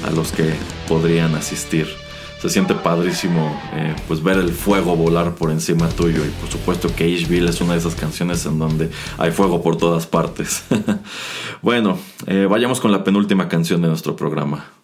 [0.06, 0.54] a los que
[0.88, 1.86] podrían asistir.
[2.40, 6.92] Se siente padrísimo eh, pues ver el fuego volar por encima tuyo y por supuesto
[6.92, 10.64] que Ishville es una de esas canciones en donde hay fuego por todas partes.
[11.62, 14.81] bueno, eh, vayamos con la penúltima canción de nuestro programa.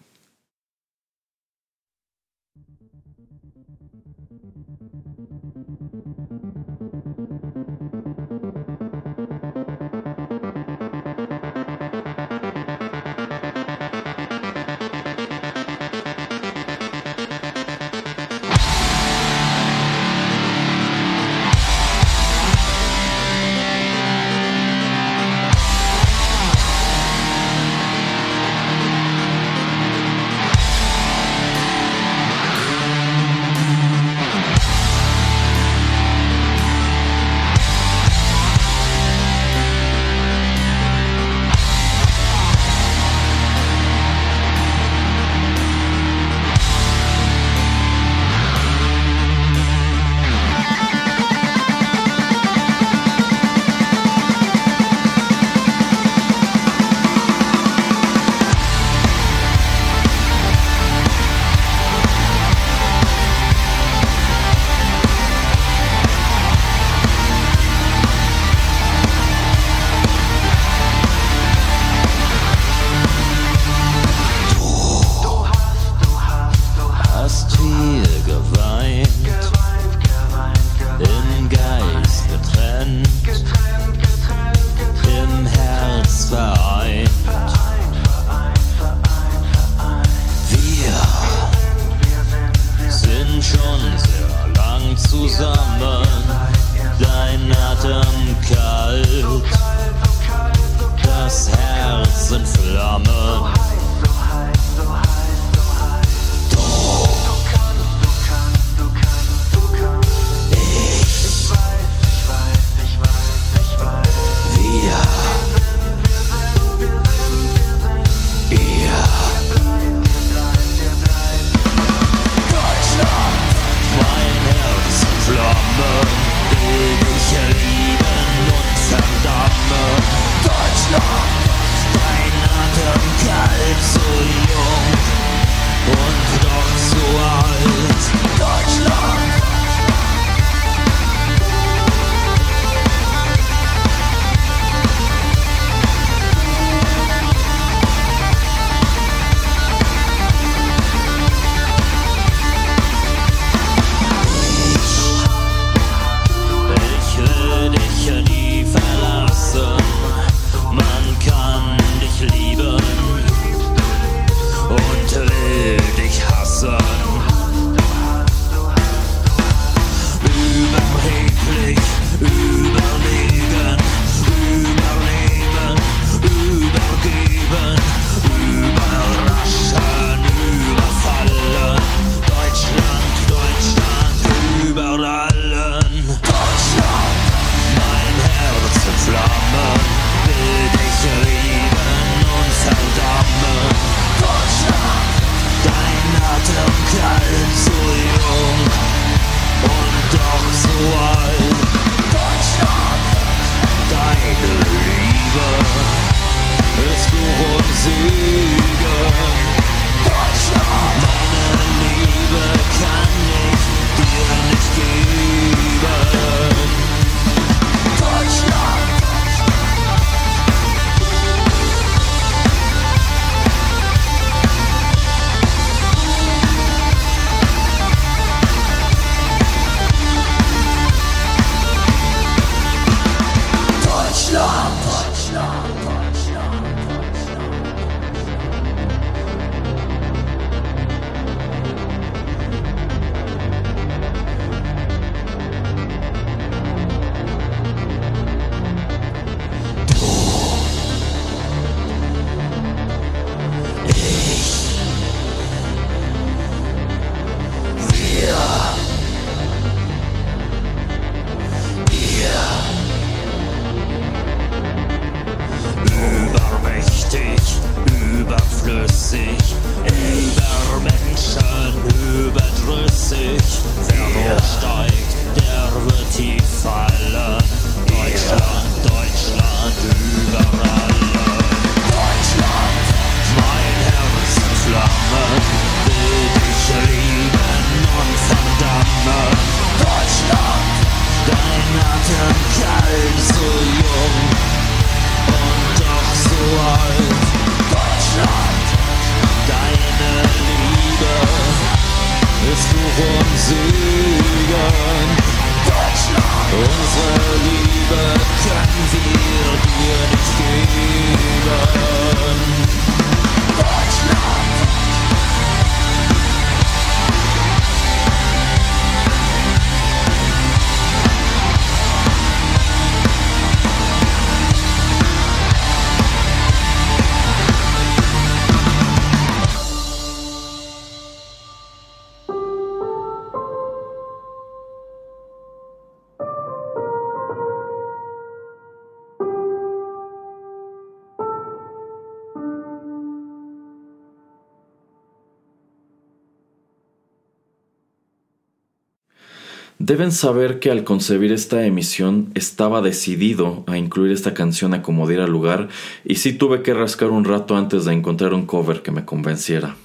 [349.89, 355.07] Deben saber que al concebir esta emisión estaba decidido a incluir esta canción a como
[355.07, 355.67] diera lugar
[356.05, 359.77] y sí tuve que rascar un rato antes de encontrar un cover que me convenciera.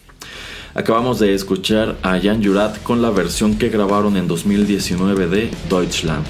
[0.74, 6.26] Acabamos de escuchar a Jan Jurat con la versión que grabaron en 2019 de Deutschland,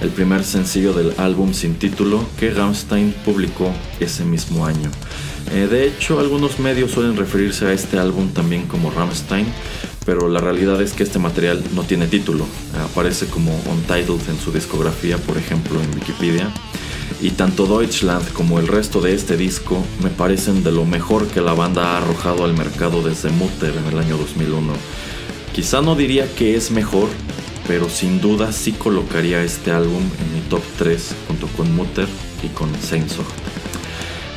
[0.00, 4.88] el primer sencillo del álbum sin título que Rammstein publicó ese mismo año.
[5.52, 9.46] Eh, de hecho, algunos medios suelen referirse a este álbum también como Rammstein,
[10.04, 12.46] pero la realidad es que este material no tiene título.
[12.84, 16.50] Aparece como untitled en su discografía, por ejemplo, en Wikipedia.
[17.20, 21.40] Y tanto Deutschland como el resto de este disco me parecen de lo mejor que
[21.40, 24.72] la banda ha arrojado al mercado desde Mutter en el año 2001.
[25.54, 27.08] Quizá no diría que es mejor,
[27.66, 32.06] pero sin duda sí colocaría este álbum en mi top 3 junto con Mutter
[32.42, 33.55] y con Sehnsucht.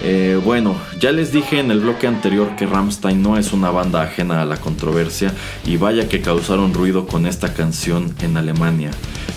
[0.01, 4.01] Eh, bueno, ya les dije en el bloque anterior que Rammstein no es una banda
[4.01, 5.33] ajena a la controversia
[5.65, 8.91] y vaya que causaron ruido con esta canción en Alemania,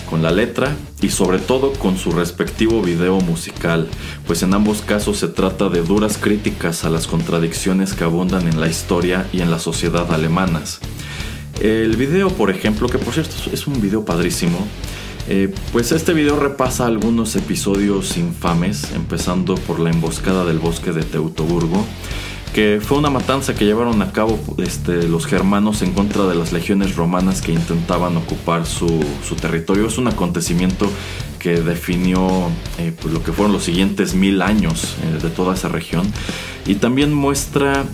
[0.09, 3.89] con la letra y sobre todo con su respectivo video musical,
[4.25, 8.61] pues en ambos casos se trata de duras críticas a las contradicciones que abundan en
[8.61, 10.79] la historia y en la sociedad alemanas.
[11.59, 14.65] El video, por ejemplo, que por cierto es un video padrísimo,
[15.29, 21.03] eh, pues este video repasa algunos episodios infames, empezando por la emboscada del bosque de
[21.03, 21.85] Teutoburgo,
[22.53, 26.51] que fue una matanza que llevaron a cabo este, los germanos en contra de las
[26.51, 29.03] legiones romanas que intentaban ocupar su,
[29.41, 29.87] territorio.
[29.87, 30.89] Es un acontecimiento
[31.39, 35.67] que definió eh, pues, lo que fueron los siguientes mil años eh, de toda esa
[35.67, 36.05] región
[36.65, 37.85] y también muestra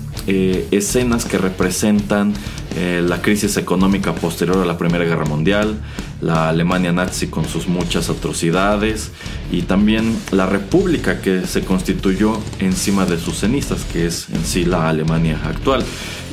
[0.72, 2.34] escenas que representan
[2.76, 5.76] la crisis económica posterior a la Primera Guerra Mundial,
[6.22, 9.12] la Alemania nazi con sus muchas atrocidades
[9.52, 14.66] y también la república que se constituyó encima de sus cenizas, que es en sí
[14.66, 15.84] la Alemania actual.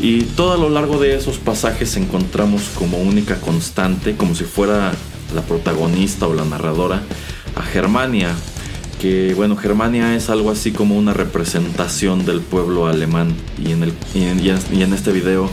[0.01, 4.92] Y todo a lo largo de esos pasajes encontramos como única constante, como si fuera
[5.34, 7.03] la protagonista o la narradora,
[7.55, 8.34] a Germania,
[9.01, 13.34] que bueno, Germania es algo así como una representación del pueblo alemán.
[13.62, 15.51] Y en, el, y en este video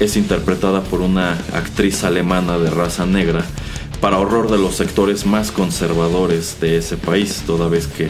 [0.00, 3.44] es interpretada por una actriz alemana de raza negra
[4.00, 8.08] para horror de los sectores más conservadores de ese país, toda vez que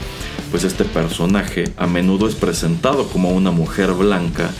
[0.51, 4.51] pues este personaje a menudo es presentado como una mujer blanca,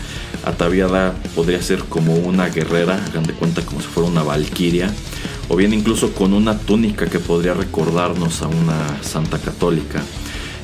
[0.43, 4.91] ataviada podría ser como una guerrera, hagan de cuenta como si fuera una valquiria,
[5.49, 10.01] o bien incluso con una túnica que podría recordarnos a una santa católica.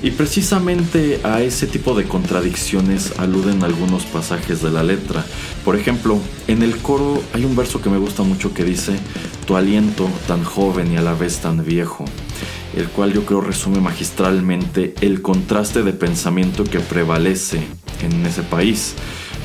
[0.04, 5.26] Y precisamente a ese tipo de contradicciones aluden algunos pasajes de la letra.
[5.64, 8.94] Por ejemplo, en el coro hay un verso que me gusta mucho que dice,
[9.48, 12.06] Tu aliento tan joven y a la vez tan viejo,
[12.76, 17.64] el cual yo creo resume magistralmente el contraste de pensamiento que prevalece
[18.04, 18.94] en ese país.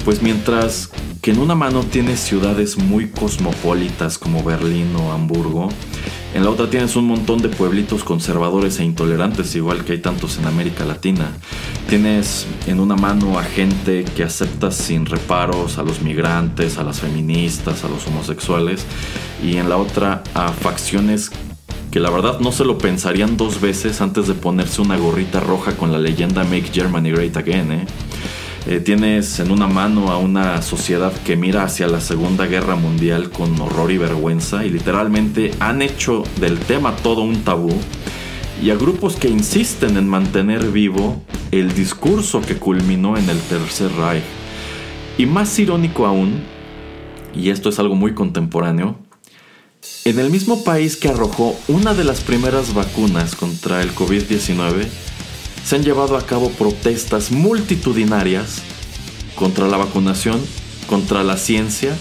[0.05, 0.90] Pues mientras
[1.20, 5.68] que en una mano tiene ciudades muy cosmopolitas como Berlín o Hamburgo,
[6.32, 10.38] En la otra tienes un montón de pueblitos conservadores e intolerantes, igual que hay tantos
[10.38, 11.32] en América Latina.
[11.88, 17.01] Tienes en una mano a gente que acepta sin reparos a los migrantes, a las
[17.01, 18.86] feministas, a los homosexuales,
[19.42, 21.32] y en la otra a facciones
[21.90, 25.76] que la verdad no se lo pensarían dos veces antes de ponerse una gorrita roja
[25.76, 27.72] con la leyenda Make Germany Great Again.
[27.72, 27.86] ¿eh?
[28.66, 33.30] Eh, tienes en una mano a una sociedad que mira hacia la Segunda Guerra Mundial
[33.30, 37.72] con horror y vergüenza y literalmente han hecho del tema todo un tabú
[38.62, 43.90] y a grupos que insisten en mantener vivo el discurso que culminó en el Tercer
[43.92, 44.22] Reich.
[45.16, 46.42] Y más irónico aún,
[47.34, 48.98] y esto es algo muy contemporáneo,
[50.04, 54.86] en el mismo país que arrojó una de las primeras vacunas contra el COVID-19,
[55.64, 58.62] se han llevado a cabo protestas multitudinarias
[59.34, 60.40] contra la vacunación,
[60.86, 61.96] contra la ciencia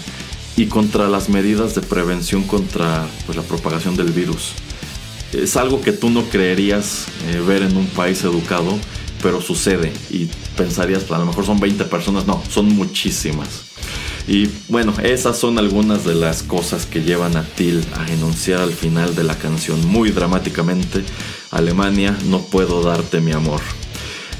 [0.56, 4.52] y contra las medidas de prevención contra pues, la propagación del virus.
[5.32, 8.76] Es algo que tú no creerías eh, ver en un país educado,
[9.22, 13.69] pero sucede y pensarías, pues, a lo mejor son 20 personas, no, son muchísimas.
[14.28, 18.72] Y bueno, esas son algunas de las cosas que llevan a Till a enunciar al
[18.72, 21.02] final de la canción muy dramáticamente,
[21.50, 23.60] Alemania, no puedo darte mi amor.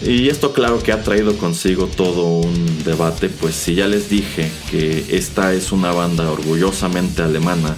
[0.03, 4.51] Y esto claro que ha traído consigo todo un debate, pues si ya les dije
[4.71, 7.77] que esta es una banda orgullosamente alemana,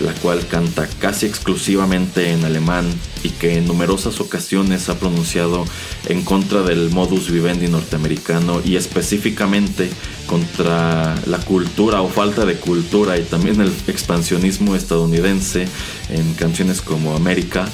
[0.00, 2.86] la cual canta casi exclusivamente en alemán
[3.22, 5.64] y que en numerosas ocasiones ha pronunciado
[6.08, 9.90] en contra del modus vivendi norteamericano y específicamente
[10.26, 15.66] contra la cultura o falta de cultura y también el expansionismo estadounidense
[16.10, 17.68] en canciones como América,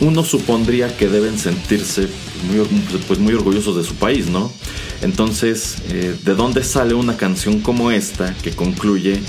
[0.00, 2.08] uno supondría que deben sentirse
[2.50, 2.66] muy,
[3.06, 4.52] pues muy orgullosos de su país, ¿no?
[5.02, 9.20] Entonces, eh, ¿de dónde sale una canción como esta que concluye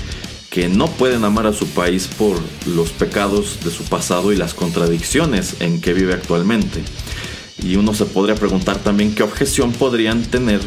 [0.54, 4.54] que no pueden amar a su país por los pecados de su pasado y las
[4.54, 6.80] contradicciones en que vive actualmente.
[7.60, 10.60] Y uno se podría preguntar también qué objeción podrían tener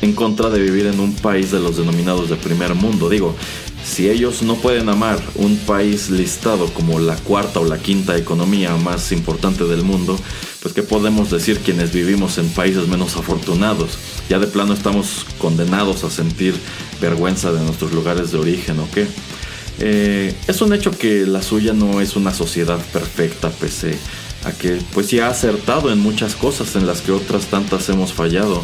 [0.00, 3.08] en contra de vivir en un país de los denominados de primer mundo.
[3.08, 3.34] Digo,
[3.84, 8.76] si ellos no pueden amar un país listado como la cuarta o la quinta economía
[8.76, 10.16] más importante del mundo,
[10.62, 13.98] pues qué podemos decir quienes vivimos en países menos afortunados.
[14.28, 16.54] Ya de plano estamos condenados a sentir
[17.00, 19.06] vergüenza de nuestros lugares de origen o qué.
[19.78, 23.98] Eh, es un hecho que la suya no es una sociedad perfecta, pese
[24.44, 28.12] a que pues ya ha acertado en muchas cosas en las que otras tantas hemos
[28.12, 28.62] fallado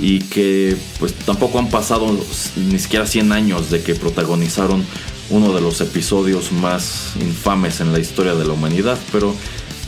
[0.00, 2.16] y que pues tampoco han pasado
[2.56, 4.84] ni siquiera 100 años de que protagonizaron
[5.30, 9.34] uno de los episodios más infames en la historia de la humanidad, pero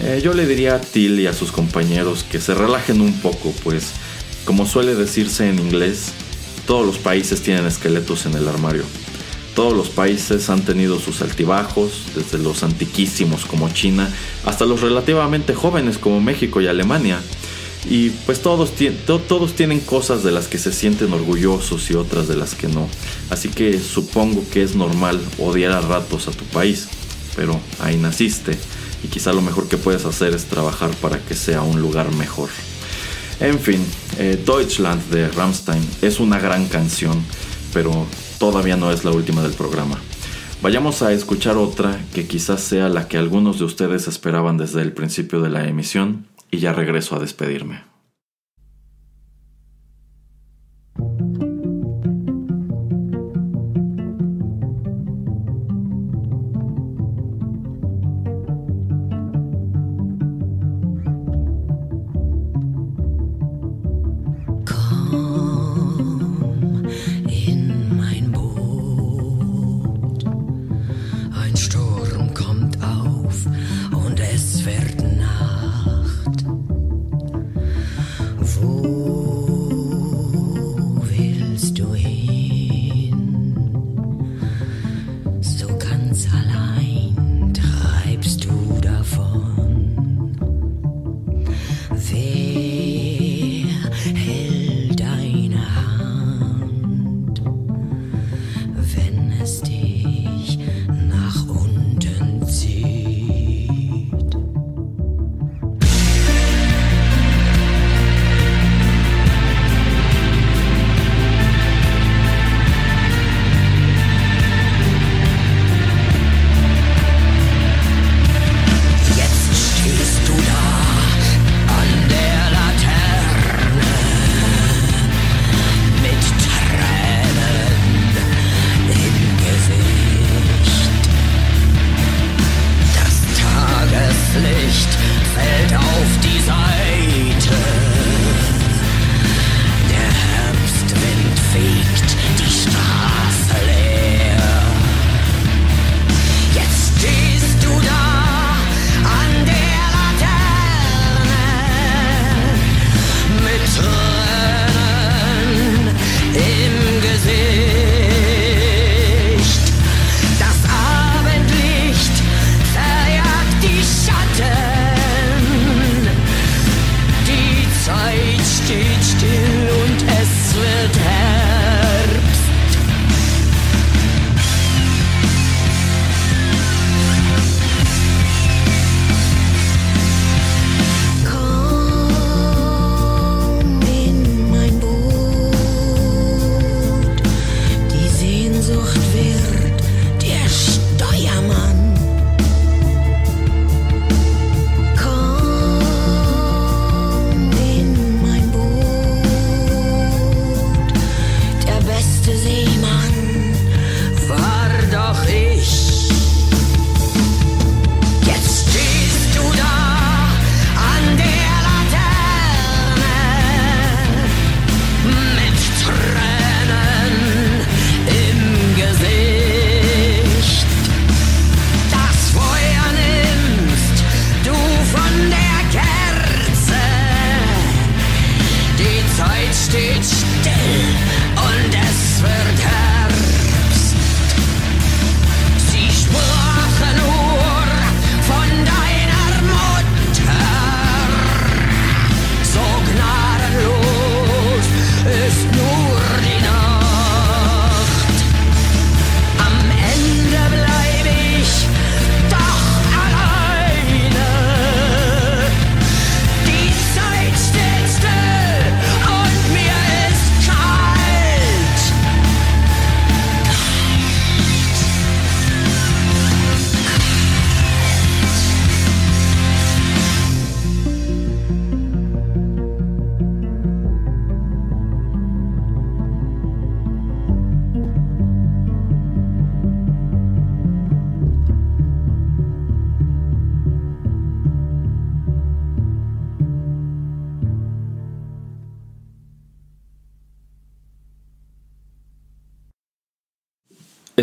[0.01, 3.53] eh, yo le diría a Till y a sus compañeros que se relajen un poco,
[3.63, 3.93] pues
[4.45, 6.13] como suele decirse en inglés,
[6.71, 8.85] todos los países tienen esqueletos en el armario.
[9.57, 14.09] Todos los países han tenido sus altibajos, desde los antiquísimos como China
[14.45, 17.21] hasta los relativamente jóvenes como México y Alemania.
[17.89, 18.71] Y pues todos,
[19.27, 22.89] todos tienen cosas de las que se sienten orgullosos y otras de las que no.
[23.31, 26.87] Así que supongo que es normal odiar a ratos a tu país,
[27.35, 28.57] pero ahí naciste
[29.03, 32.49] y quizá lo mejor que puedes hacer es trabajar para que sea un lugar mejor.
[33.41, 33.83] En fin,
[34.19, 37.25] eh, Deutschland de Rammstein es una gran canción,
[37.73, 38.07] pero
[38.39, 39.99] todavía no es la última del programa.
[40.61, 44.93] Vayamos a escuchar otra que quizás sea la que algunos de ustedes esperaban desde el
[44.93, 47.90] principio de la emisión y ya regreso a despedirme.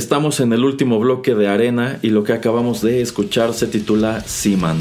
[0.08, 4.22] Estamos en el último bloque de Arena y lo que acabamos de escuchar se titula
[4.22, 4.78] Seaman.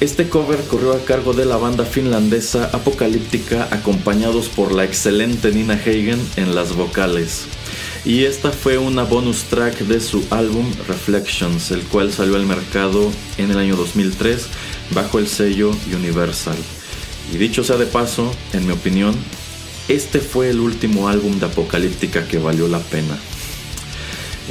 [0.00, 5.74] Este cover corrió a cargo de la banda finlandesa Apocalíptica acompañados por la excelente Nina
[5.74, 7.44] Hagen en las vocales.
[8.06, 13.10] Y esta fue una bonus track de su álbum Reflections, el cual salió al mercado
[13.36, 14.46] en el año 2003
[14.94, 16.56] bajo el sello Universal.
[17.30, 19.14] Y dicho sea de paso, en mi opinión,
[19.88, 23.18] este fue el último álbum de Apocalíptica que valió la pena.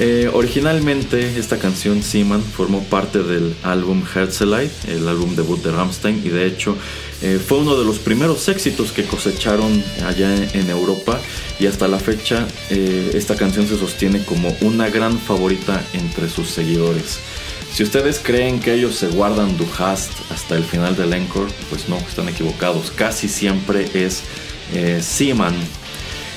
[0.01, 6.21] Eh, originalmente esta canción Seaman formó parte del álbum Herzlite, el álbum debut de Rammstein
[6.23, 6.77] y de hecho
[7.21, 11.19] eh, fue uno de los primeros éxitos que cosecharon allá en Europa
[11.59, 16.47] y hasta la fecha eh, esta canción se sostiene como una gran favorita entre sus
[16.47, 17.19] seguidores.
[17.73, 21.89] Si ustedes creen que ellos se guardan Du Hast hasta el final del encore, pues
[21.89, 22.89] no, están equivocados.
[22.89, 24.23] Casi siempre es
[25.01, 25.55] Seaman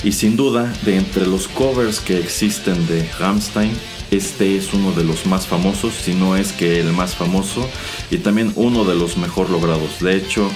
[0.05, 3.73] y sin duda, de entre los covers que existen de Rammstein,
[4.11, 7.69] este es uno de los más famosos, si no es que el más famoso,
[8.11, 10.01] y también uno de los mejor logrados.
[10.01, 10.51] De hecho,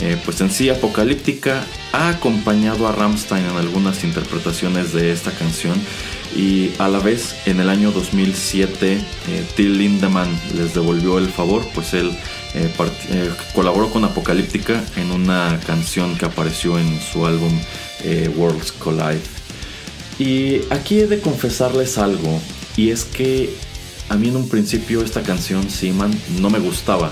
[0.00, 5.78] eh, pues en sí Apocalíptica ha acompañado a Rammstein en algunas interpretaciones de esta canción
[6.34, 11.64] y a la vez en el año 2007 eh, Till Lindemann les devolvió el favor,
[11.74, 12.10] pues él
[12.54, 12.70] eh,
[13.54, 17.52] colaboró con Apocalíptica en una canción que apareció en su álbum
[18.02, 19.22] eh, Worlds Collide.
[20.18, 22.40] Y aquí he de confesarles algo,
[22.76, 23.54] y es que
[24.08, 27.10] a mí en un principio esta canción, Seaman, no me gustaba.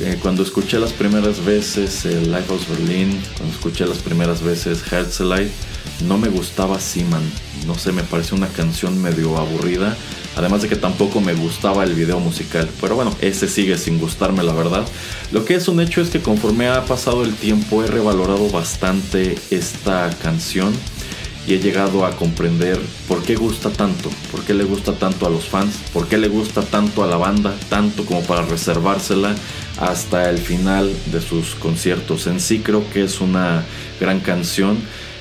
[0.00, 5.52] Eh, cuando escuché las primeras veces el Lighthouse Berlin, cuando escuché las primeras veces Herzlite,
[6.06, 7.22] no me gustaba Seaman.
[7.66, 9.96] No sé, me pareció una canción medio aburrida.
[10.36, 12.68] Además de que tampoco me gustaba el video musical.
[12.80, 14.84] Pero bueno, ese sigue sin gustarme la verdad.
[15.32, 19.38] Lo que es un hecho es que conforme ha pasado el tiempo he revalorado bastante
[19.50, 20.72] esta canción.
[21.46, 25.30] Y he llegado a comprender por qué gusta tanto, por qué le gusta tanto a
[25.30, 29.34] los fans, por qué le gusta tanto a la banda, tanto como para reservársela
[29.78, 32.26] hasta el final de sus conciertos.
[32.28, 33.62] En sí creo que es una
[34.00, 34.78] gran canción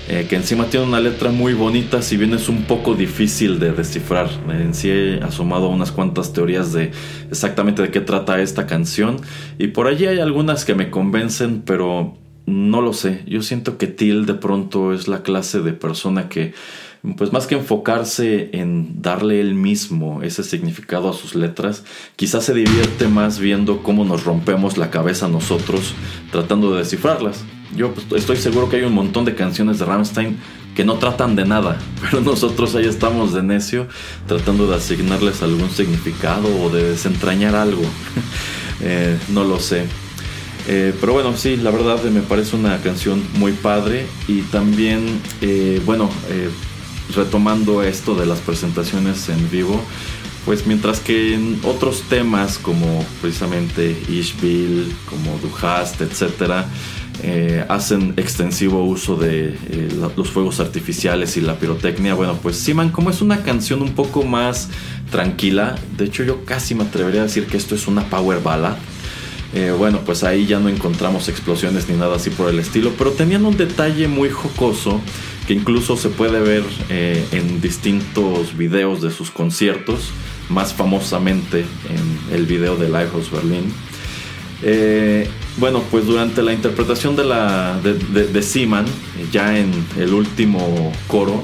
[0.09, 3.71] eh, que encima tiene una letra muy bonita, si bien es un poco difícil de
[3.71, 4.29] descifrar.
[4.49, 6.91] En sí he asomado unas cuantas teorías de
[7.29, 9.17] exactamente de qué trata esta canción,
[9.57, 13.23] y por allí hay algunas que me convencen, pero no lo sé.
[13.27, 16.53] Yo siento que Till de pronto es la clase de persona que,
[17.17, 21.85] pues más que enfocarse en darle él mismo ese significado a sus letras,
[22.17, 25.93] quizás se divierte más viendo cómo nos rompemos la cabeza nosotros
[26.31, 27.45] tratando de descifrarlas.
[27.75, 30.37] Yo pues, estoy seguro que hay un montón de canciones de Rammstein
[30.75, 33.87] que no tratan de nada, pero nosotros ahí estamos de necio
[34.27, 37.83] tratando de asignarles algún significado o de desentrañar algo.
[38.85, 39.85] Eh, no lo sé.
[40.67, 45.81] Eh, pero bueno, sí, la verdad me parece una canción muy padre y también, eh,
[45.85, 46.09] bueno,
[47.15, 49.79] retomando esto de las presentaciones en vivo,
[50.43, 56.67] pues mientras que en otros temas como precisamente Ishville, como Duhast, etcétera,
[57.21, 62.15] eh, hacen extensivo uso de eh, los fuegos artificiales y la pirotecnia.
[62.15, 64.69] Bueno, pues Siman, como es una canción un poco más
[65.11, 68.75] tranquila, de hecho yo casi me atrevería a decir que esto es una power ballad.
[69.53, 73.11] Eh, bueno, pues ahí ya no encontramos explosiones ni nada así por el estilo, pero
[73.11, 74.99] tenían un detalle muy jocoso
[75.47, 80.09] que incluso se puede ver en distintos videos de sus conciertos,
[80.49, 83.71] más famosamente en el video de Lighthouse Berlin.
[85.57, 88.85] Bueno, pues durante la interpretación de, la, de, Seaman,
[89.31, 91.43] ya en el último coro,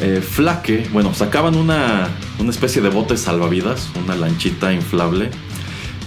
[0.00, 2.08] eh, Flaque, bueno, sacaban una,
[2.40, 5.30] una especie de bote salvavidas, una lanchita inflable,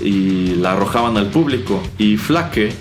[0.01, 1.81] y la arrojaban al público.
[1.97, 2.73] Y Flaque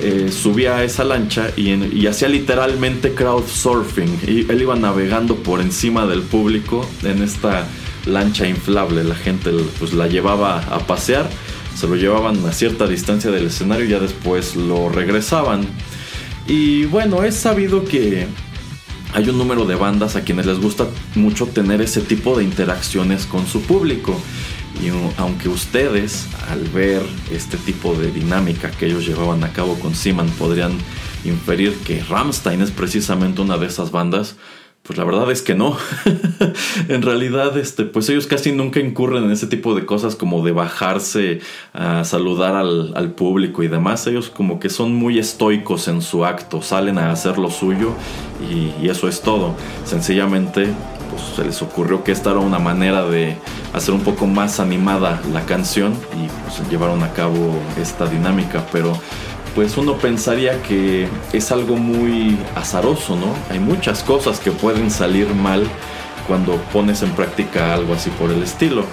[0.00, 4.20] eh, subía a esa lancha y, hacía literalmente crowdsurfing.
[4.26, 7.66] Y él iba navegando por encima del público en esta
[8.06, 9.04] lancha inflable.
[9.04, 11.28] La gente pues la llevaba a pasear,
[11.78, 15.64] se lo llevaban a cierta distancia del escenario y ya después lo regresaban.
[16.48, 18.26] Y bueno, es sabido que
[19.14, 23.26] hay un número de bandas a quienes les gusta mucho tener ese tipo de interacciones
[23.26, 24.20] con su público.
[24.82, 29.94] Y aunque ustedes, al ver este tipo de dinámica que ellos llevaban a cabo con
[29.94, 30.72] Seaman, podrían
[31.24, 34.34] inferir que Ramstein es precisamente una de esas bandas,
[34.88, 35.76] pues la verdad es que no.
[36.88, 40.52] en realidad, este, pues ellos casi nunca incurren en ese tipo de cosas como de
[40.52, 41.40] bajarse
[41.74, 44.06] a saludar al, público y demás.
[44.06, 47.92] Ellos como que son muy estoicos en su acto, salen a hacer lo suyo
[48.50, 49.54] y, y eso es todo.
[49.84, 50.68] Sencillamente,
[51.10, 53.36] pues se les ocurrió que esta era una manera de
[53.74, 58.98] hacer un poco más animada la canción y pues llevaron a cabo esta dinámica, pero
[59.54, 63.34] pues uno pensaría que es algo muy azaroso, ¿no?
[63.50, 65.66] Hay muchas cosas que pueden salir mal
[66.26, 68.84] cuando pones en práctica algo así por el estilo.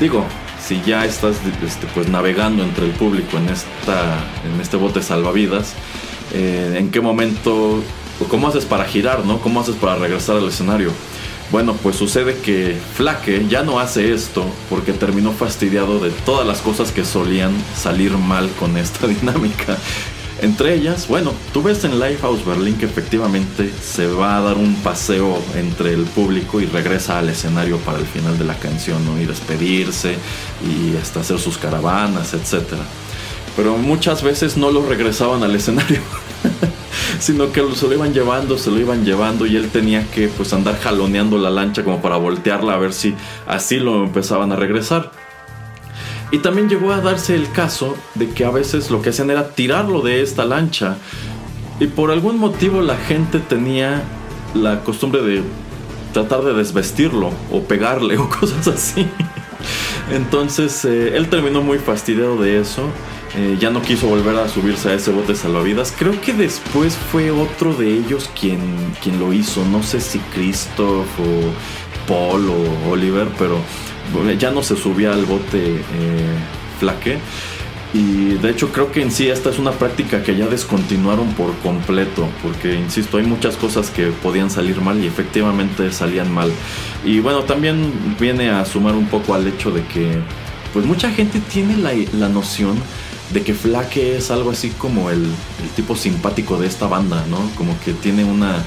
[0.00, 0.24] Digo,
[0.62, 5.74] si ya estás este, pues navegando entre el público en, esta, en este bote salvavidas,
[6.32, 7.82] eh, ¿en qué momento,
[8.28, 9.38] cómo haces para girar, ¿no?
[9.40, 10.92] ¿Cómo haces para regresar al escenario?
[11.50, 16.60] Bueno, pues sucede que Flaque ya no hace esto porque terminó fastidiado de todas las
[16.60, 19.78] cosas que solían salir mal con esta dinámica.
[20.42, 24.74] Entre ellas, bueno, tú ves en Lifehouse Berlin que efectivamente se va a dar un
[24.76, 29.20] paseo entre el público y regresa al escenario para el final de la canción, ¿no?
[29.20, 30.16] Y despedirse
[30.62, 32.74] y hasta hacer sus caravanas, etc.
[33.56, 36.00] Pero muchas veces no lo regresaban al escenario.
[37.18, 40.52] sino que se lo iban llevando, se lo iban llevando y él tenía que pues
[40.52, 43.14] andar jaloneando la lancha como para voltearla a ver si
[43.46, 45.10] así lo empezaban a regresar.
[46.30, 49.50] Y también llegó a darse el caso de que a veces lo que hacían era
[49.50, 50.96] tirarlo de esta lancha
[51.80, 54.02] y por algún motivo la gente tenía
[54.54, 55.42] la costumbre de
[56.12, 59.06] tratar de desvestirlo o pegarle o cosas así.
[60.12, 62.88] Entonces eh, él terminó muy fastidiado de eso
[63.38, 65.94] eh, ya no quiso volver a subirse a ese bote salvavidas.
[65.96, 68.58] Creo que después fue otro de ellos quien,
[69.00, 69.64] quien lo hizo.
[69.64, 73.60] No sé si Christoph o Paul o Oliver, pero
[74.36, 76.36] ya no se subía al bote eh,
[76.80, 77.18] flaque.
[77.94, 81.54] Y de hecho creo que en sí esta es una práctica que ya descontinuaron por
[81.58, 86.50] completo, porque insisto, hay muchas cosas que podían salir mal y efectivamente salían mal.
[87.04, 90.18] Y bueno, también viene a sumar un poco al hecho de que
[90.72, 92.76] pues mucha gente tiene la, la noción
[93.32, 95.26] de que Flaque es algo así como el,
[95.76, 97.38] tipo simpático de esta banda, ¿no?
[97.56, 98.62] Como que tiene una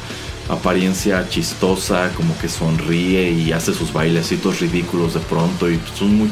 [0.49, 6.31] apariencia chistosa, como que sonríe y hace sus bailecitos ridículos de pronto y son muy,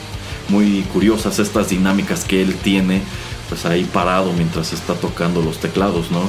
[0.49, 3.01] muy curiosas estas dinámicas que él tiene,
[3.47, 6.21] pues ahí parado mientras está tocando los teclados, ¿no?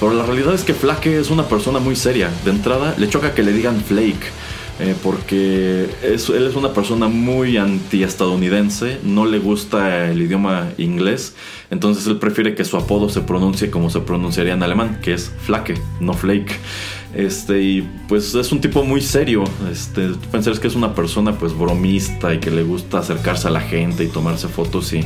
[0.00, 2.30] Pero la realidad es que Flaque es una persona muy seria.
[2.44, 4.30] De entrada, le choca que le digan Flake
[4.78, 6.14] eh, porque él
[6.46, 11.34] es una persona muy anti-estadounidense, no le gusta el idioma inglés,
[11.70, 15.32] entonces él prefiere que su apodo se pronuncie como se pronunciaría en alemán, que es
[15.44, 16.58] Flake, no Flake.
[17.14, 19.44] Este, y pues es un tipo muy serio.
[19.72, 23.62] Este, pensar que es una persona pues bromista y que le gusta acercarse a la
[23.62, 25.00] gente y tomarse fotos y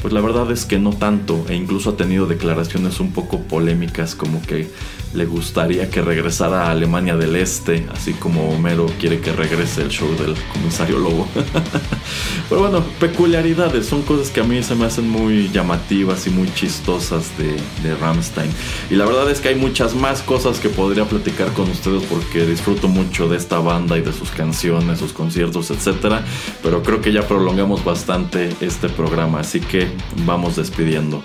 [0.00, 4.14] pues la verdad es que no tanto e incluso ha tenido declaraciones un poco polémicas
[4.14, 4.68] como que
[5.14, 9.88] le gustaría que regresara a Alemania del Este, así como Homero quiere que regrese el
[9.88, 11.26] show del comisario Lobo.
[12.48, 16.52] Pero bueno, peculiaridades, son cosas que a mí se me hacen muy llamativas y muy
[16.54, 18.50] chistosas de, de Rammstein.
[18.90, 22.44] Y la verdad es que hay muchas más cosas que podría platicar con ustedes porque
[22.44, 26.16] disfruto mucho de esta banda y de sus canciones, sus conciertos, etc.
[26.62, 29.88] Pero creo que ya prolongamos bastante este programa, así que
[30.26, 31.22] vamos despidiendo.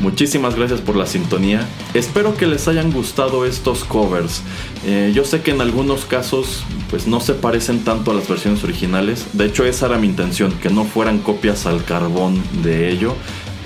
[0.00, 1.68] Muchísimas gracias por la sintonía.
[1.92, 4.42] Espero que les hayan gustado estos covers.
[4.86, 8.64] Eh, yo sé que en algunos casos pues no se parecen tanto a las versiones
[8.64, 9.26] originales.
[9.34, 13.14] De hecho esa era mi intención, que no fueran copias al carbón de ello.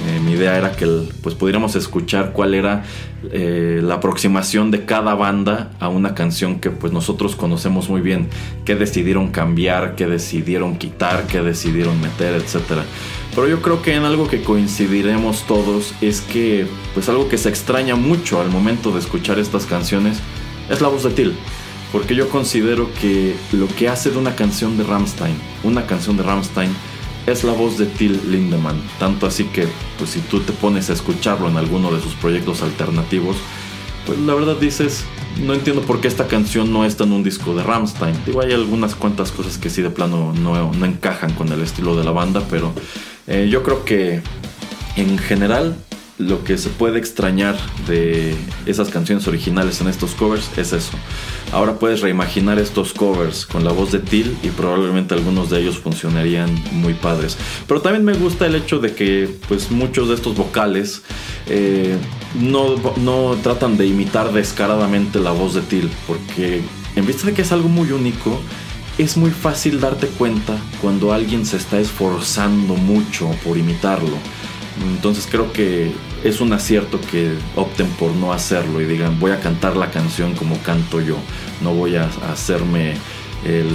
[0.07, 0.87] Eh, mi idea era que
[1.22, 2.82] pues pudiéramos escuchar cuál era
[3.32, 8.28] eh, la aproximación de cada banda a una canción que pues nosotros conocemos muy bien,
[8.64, 12.85] qué decidieron cambiar, qué decidieron quitar, qué decidieron meter, etcétera.
[13.35, 17.49] Pero yo creo que en algo que coincidiremos todos es que, pues algo que se
[17.49, 20.18] extraña mucho al momento de escuchar estas canciones
[20.70, 21.35] es la voz de Till.
[21.91, 26.22] Porque yo considero que lo que hace de una canción de Rammstein, una canción de
[26.22, 26.70] Rammstein,
[27.26, 28.80] es la voz de Till Lindemann.
[28.99, 29.66] Tanto así que,
[29.99, 33.37] pues si tú te pones a escucharlo en alguno de sus proyectos alternativos,
[34.07, 35.05] pues la verdad dices,
[35.40, 38.14] no entiendo por qué esta canción no está en un disco de Rammstein.
[38.26, 42.05] Digo, hay algunas cuantas cosas que sí de plano no, encajan con el estilo de
[42.05, 42.72] la banda, pero
[43.26, 44.22] eh, yo creo que
[44.96, 45.76] en general
[46.18, 47.57] lo que se puede extrañar
[47.88, 48.36] de
[48.66, 50.92] esas canciones originales en estos covers es eso.
[51.52, 55.78] Ahora puedes reimaginar estos covers con la voz de Till y probablemente algunos de ellos
[55.78, 57.36] funcionarían muy padres.
[57.66, 61.02] Pero también me gusta el hecho de que pues muchos de estos vocales
[61.46, 61.96] eh,
[62.35, 66.62] no, no tratan de imitar descaradamente la voz de Till porque
[66.97, 68.41] en vista de que es algo muy único,
[68.99, 74.16] es muy fácil darte cuenta cuando alguien se está esforzando mucho por imitarlo.
[74.97, 79.41] Entonces creo que es un acierto que opten por no hacerlo y digan voy a
[79.41, 81.16] cantar la canción como canto yo.
[81.62, 82.95] No voy a hacerme
[83.45, 83.68] el,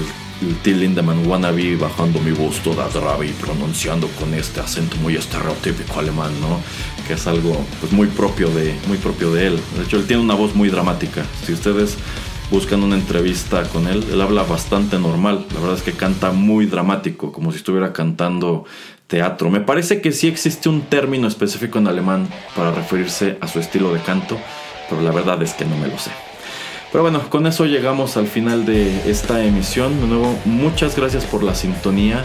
[0.64, 6.00] Till Lindemann wannabe bajando mi voz toda grave y pronunciando con este acento muy estereotípico
[6.00, 6.62] alemán, ¿no?
[7.10, 9.60] Que es algo pues, muy, propio de, muy propio de él.
[9.76, 11.26] De hecho, él tiene una voz muy dramática.
[11.44, 11.98] Si ustedes
[12.52, 15.48] buscan una entrevista con él, él habla bastante normal.
[15.56, 18.66] La verdad es que canta muy dramático, como si estuviera cantando
[19.08, 19.50] teatro.
[19.50, 23.92] Me parece que sí existe un término específico en alemán para referirse a su estilo
[23.92, 24.38] de canto,
[24.88, 26.12] pero la verdad es que no me lo sé.
[26.92, 30.00] Pero bueno, con eso llegamos al final de esta emisión.
[30.00, 32.22] De nuevo, muchas gracias por la sintonía.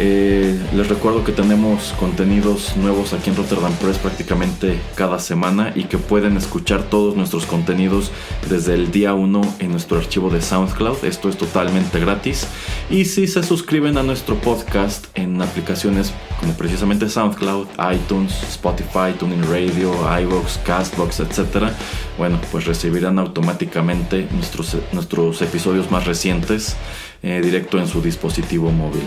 [0.00, 5.84] Eh, les recuerdo que tenemos contenidos nuevos aquí en Rotterdam Press prácticamente cada semana y
[5.84, 8.12] que pueden escuchar todos nuestros contenidos
[8.48, 11.04] desde el día 1 en nuestro archivo de SoundCloud.
[11.04, 12.46] Esto es totalmente gratis.
[12.90, 19.42] Y si se suscriben a nuestro podcast en aplicaciones como precisamente SoundCloud, iTunes, Spotify, Tuning
[19.50, 21.72] Radio, iVoox, Castbox, etc.,
[22.16, 26.76] bueno, pues recibirán automáticamente nuestros, nuestros episodios más recientes
[27.24, 29.02] eh, directo en su dispositivo móvil.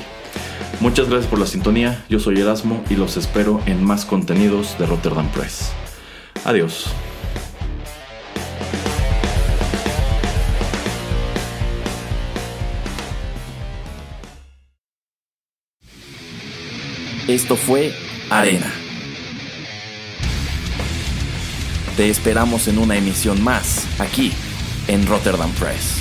[0.81, 4.87] Muchas gracias por la sintonía, yo soy Erasmo y los espero en más contenidos de
[4.87, 5.71] Rotterdam Press.
[6.43, 6.87] Adiós.
[17.27, 17.93] Esto fue
[18.31, 18.73] Arena.
[21.95, 24.31] Te esperamos en una emisión más, aquí,
[24.87, 26.00] en Rotterdam Press.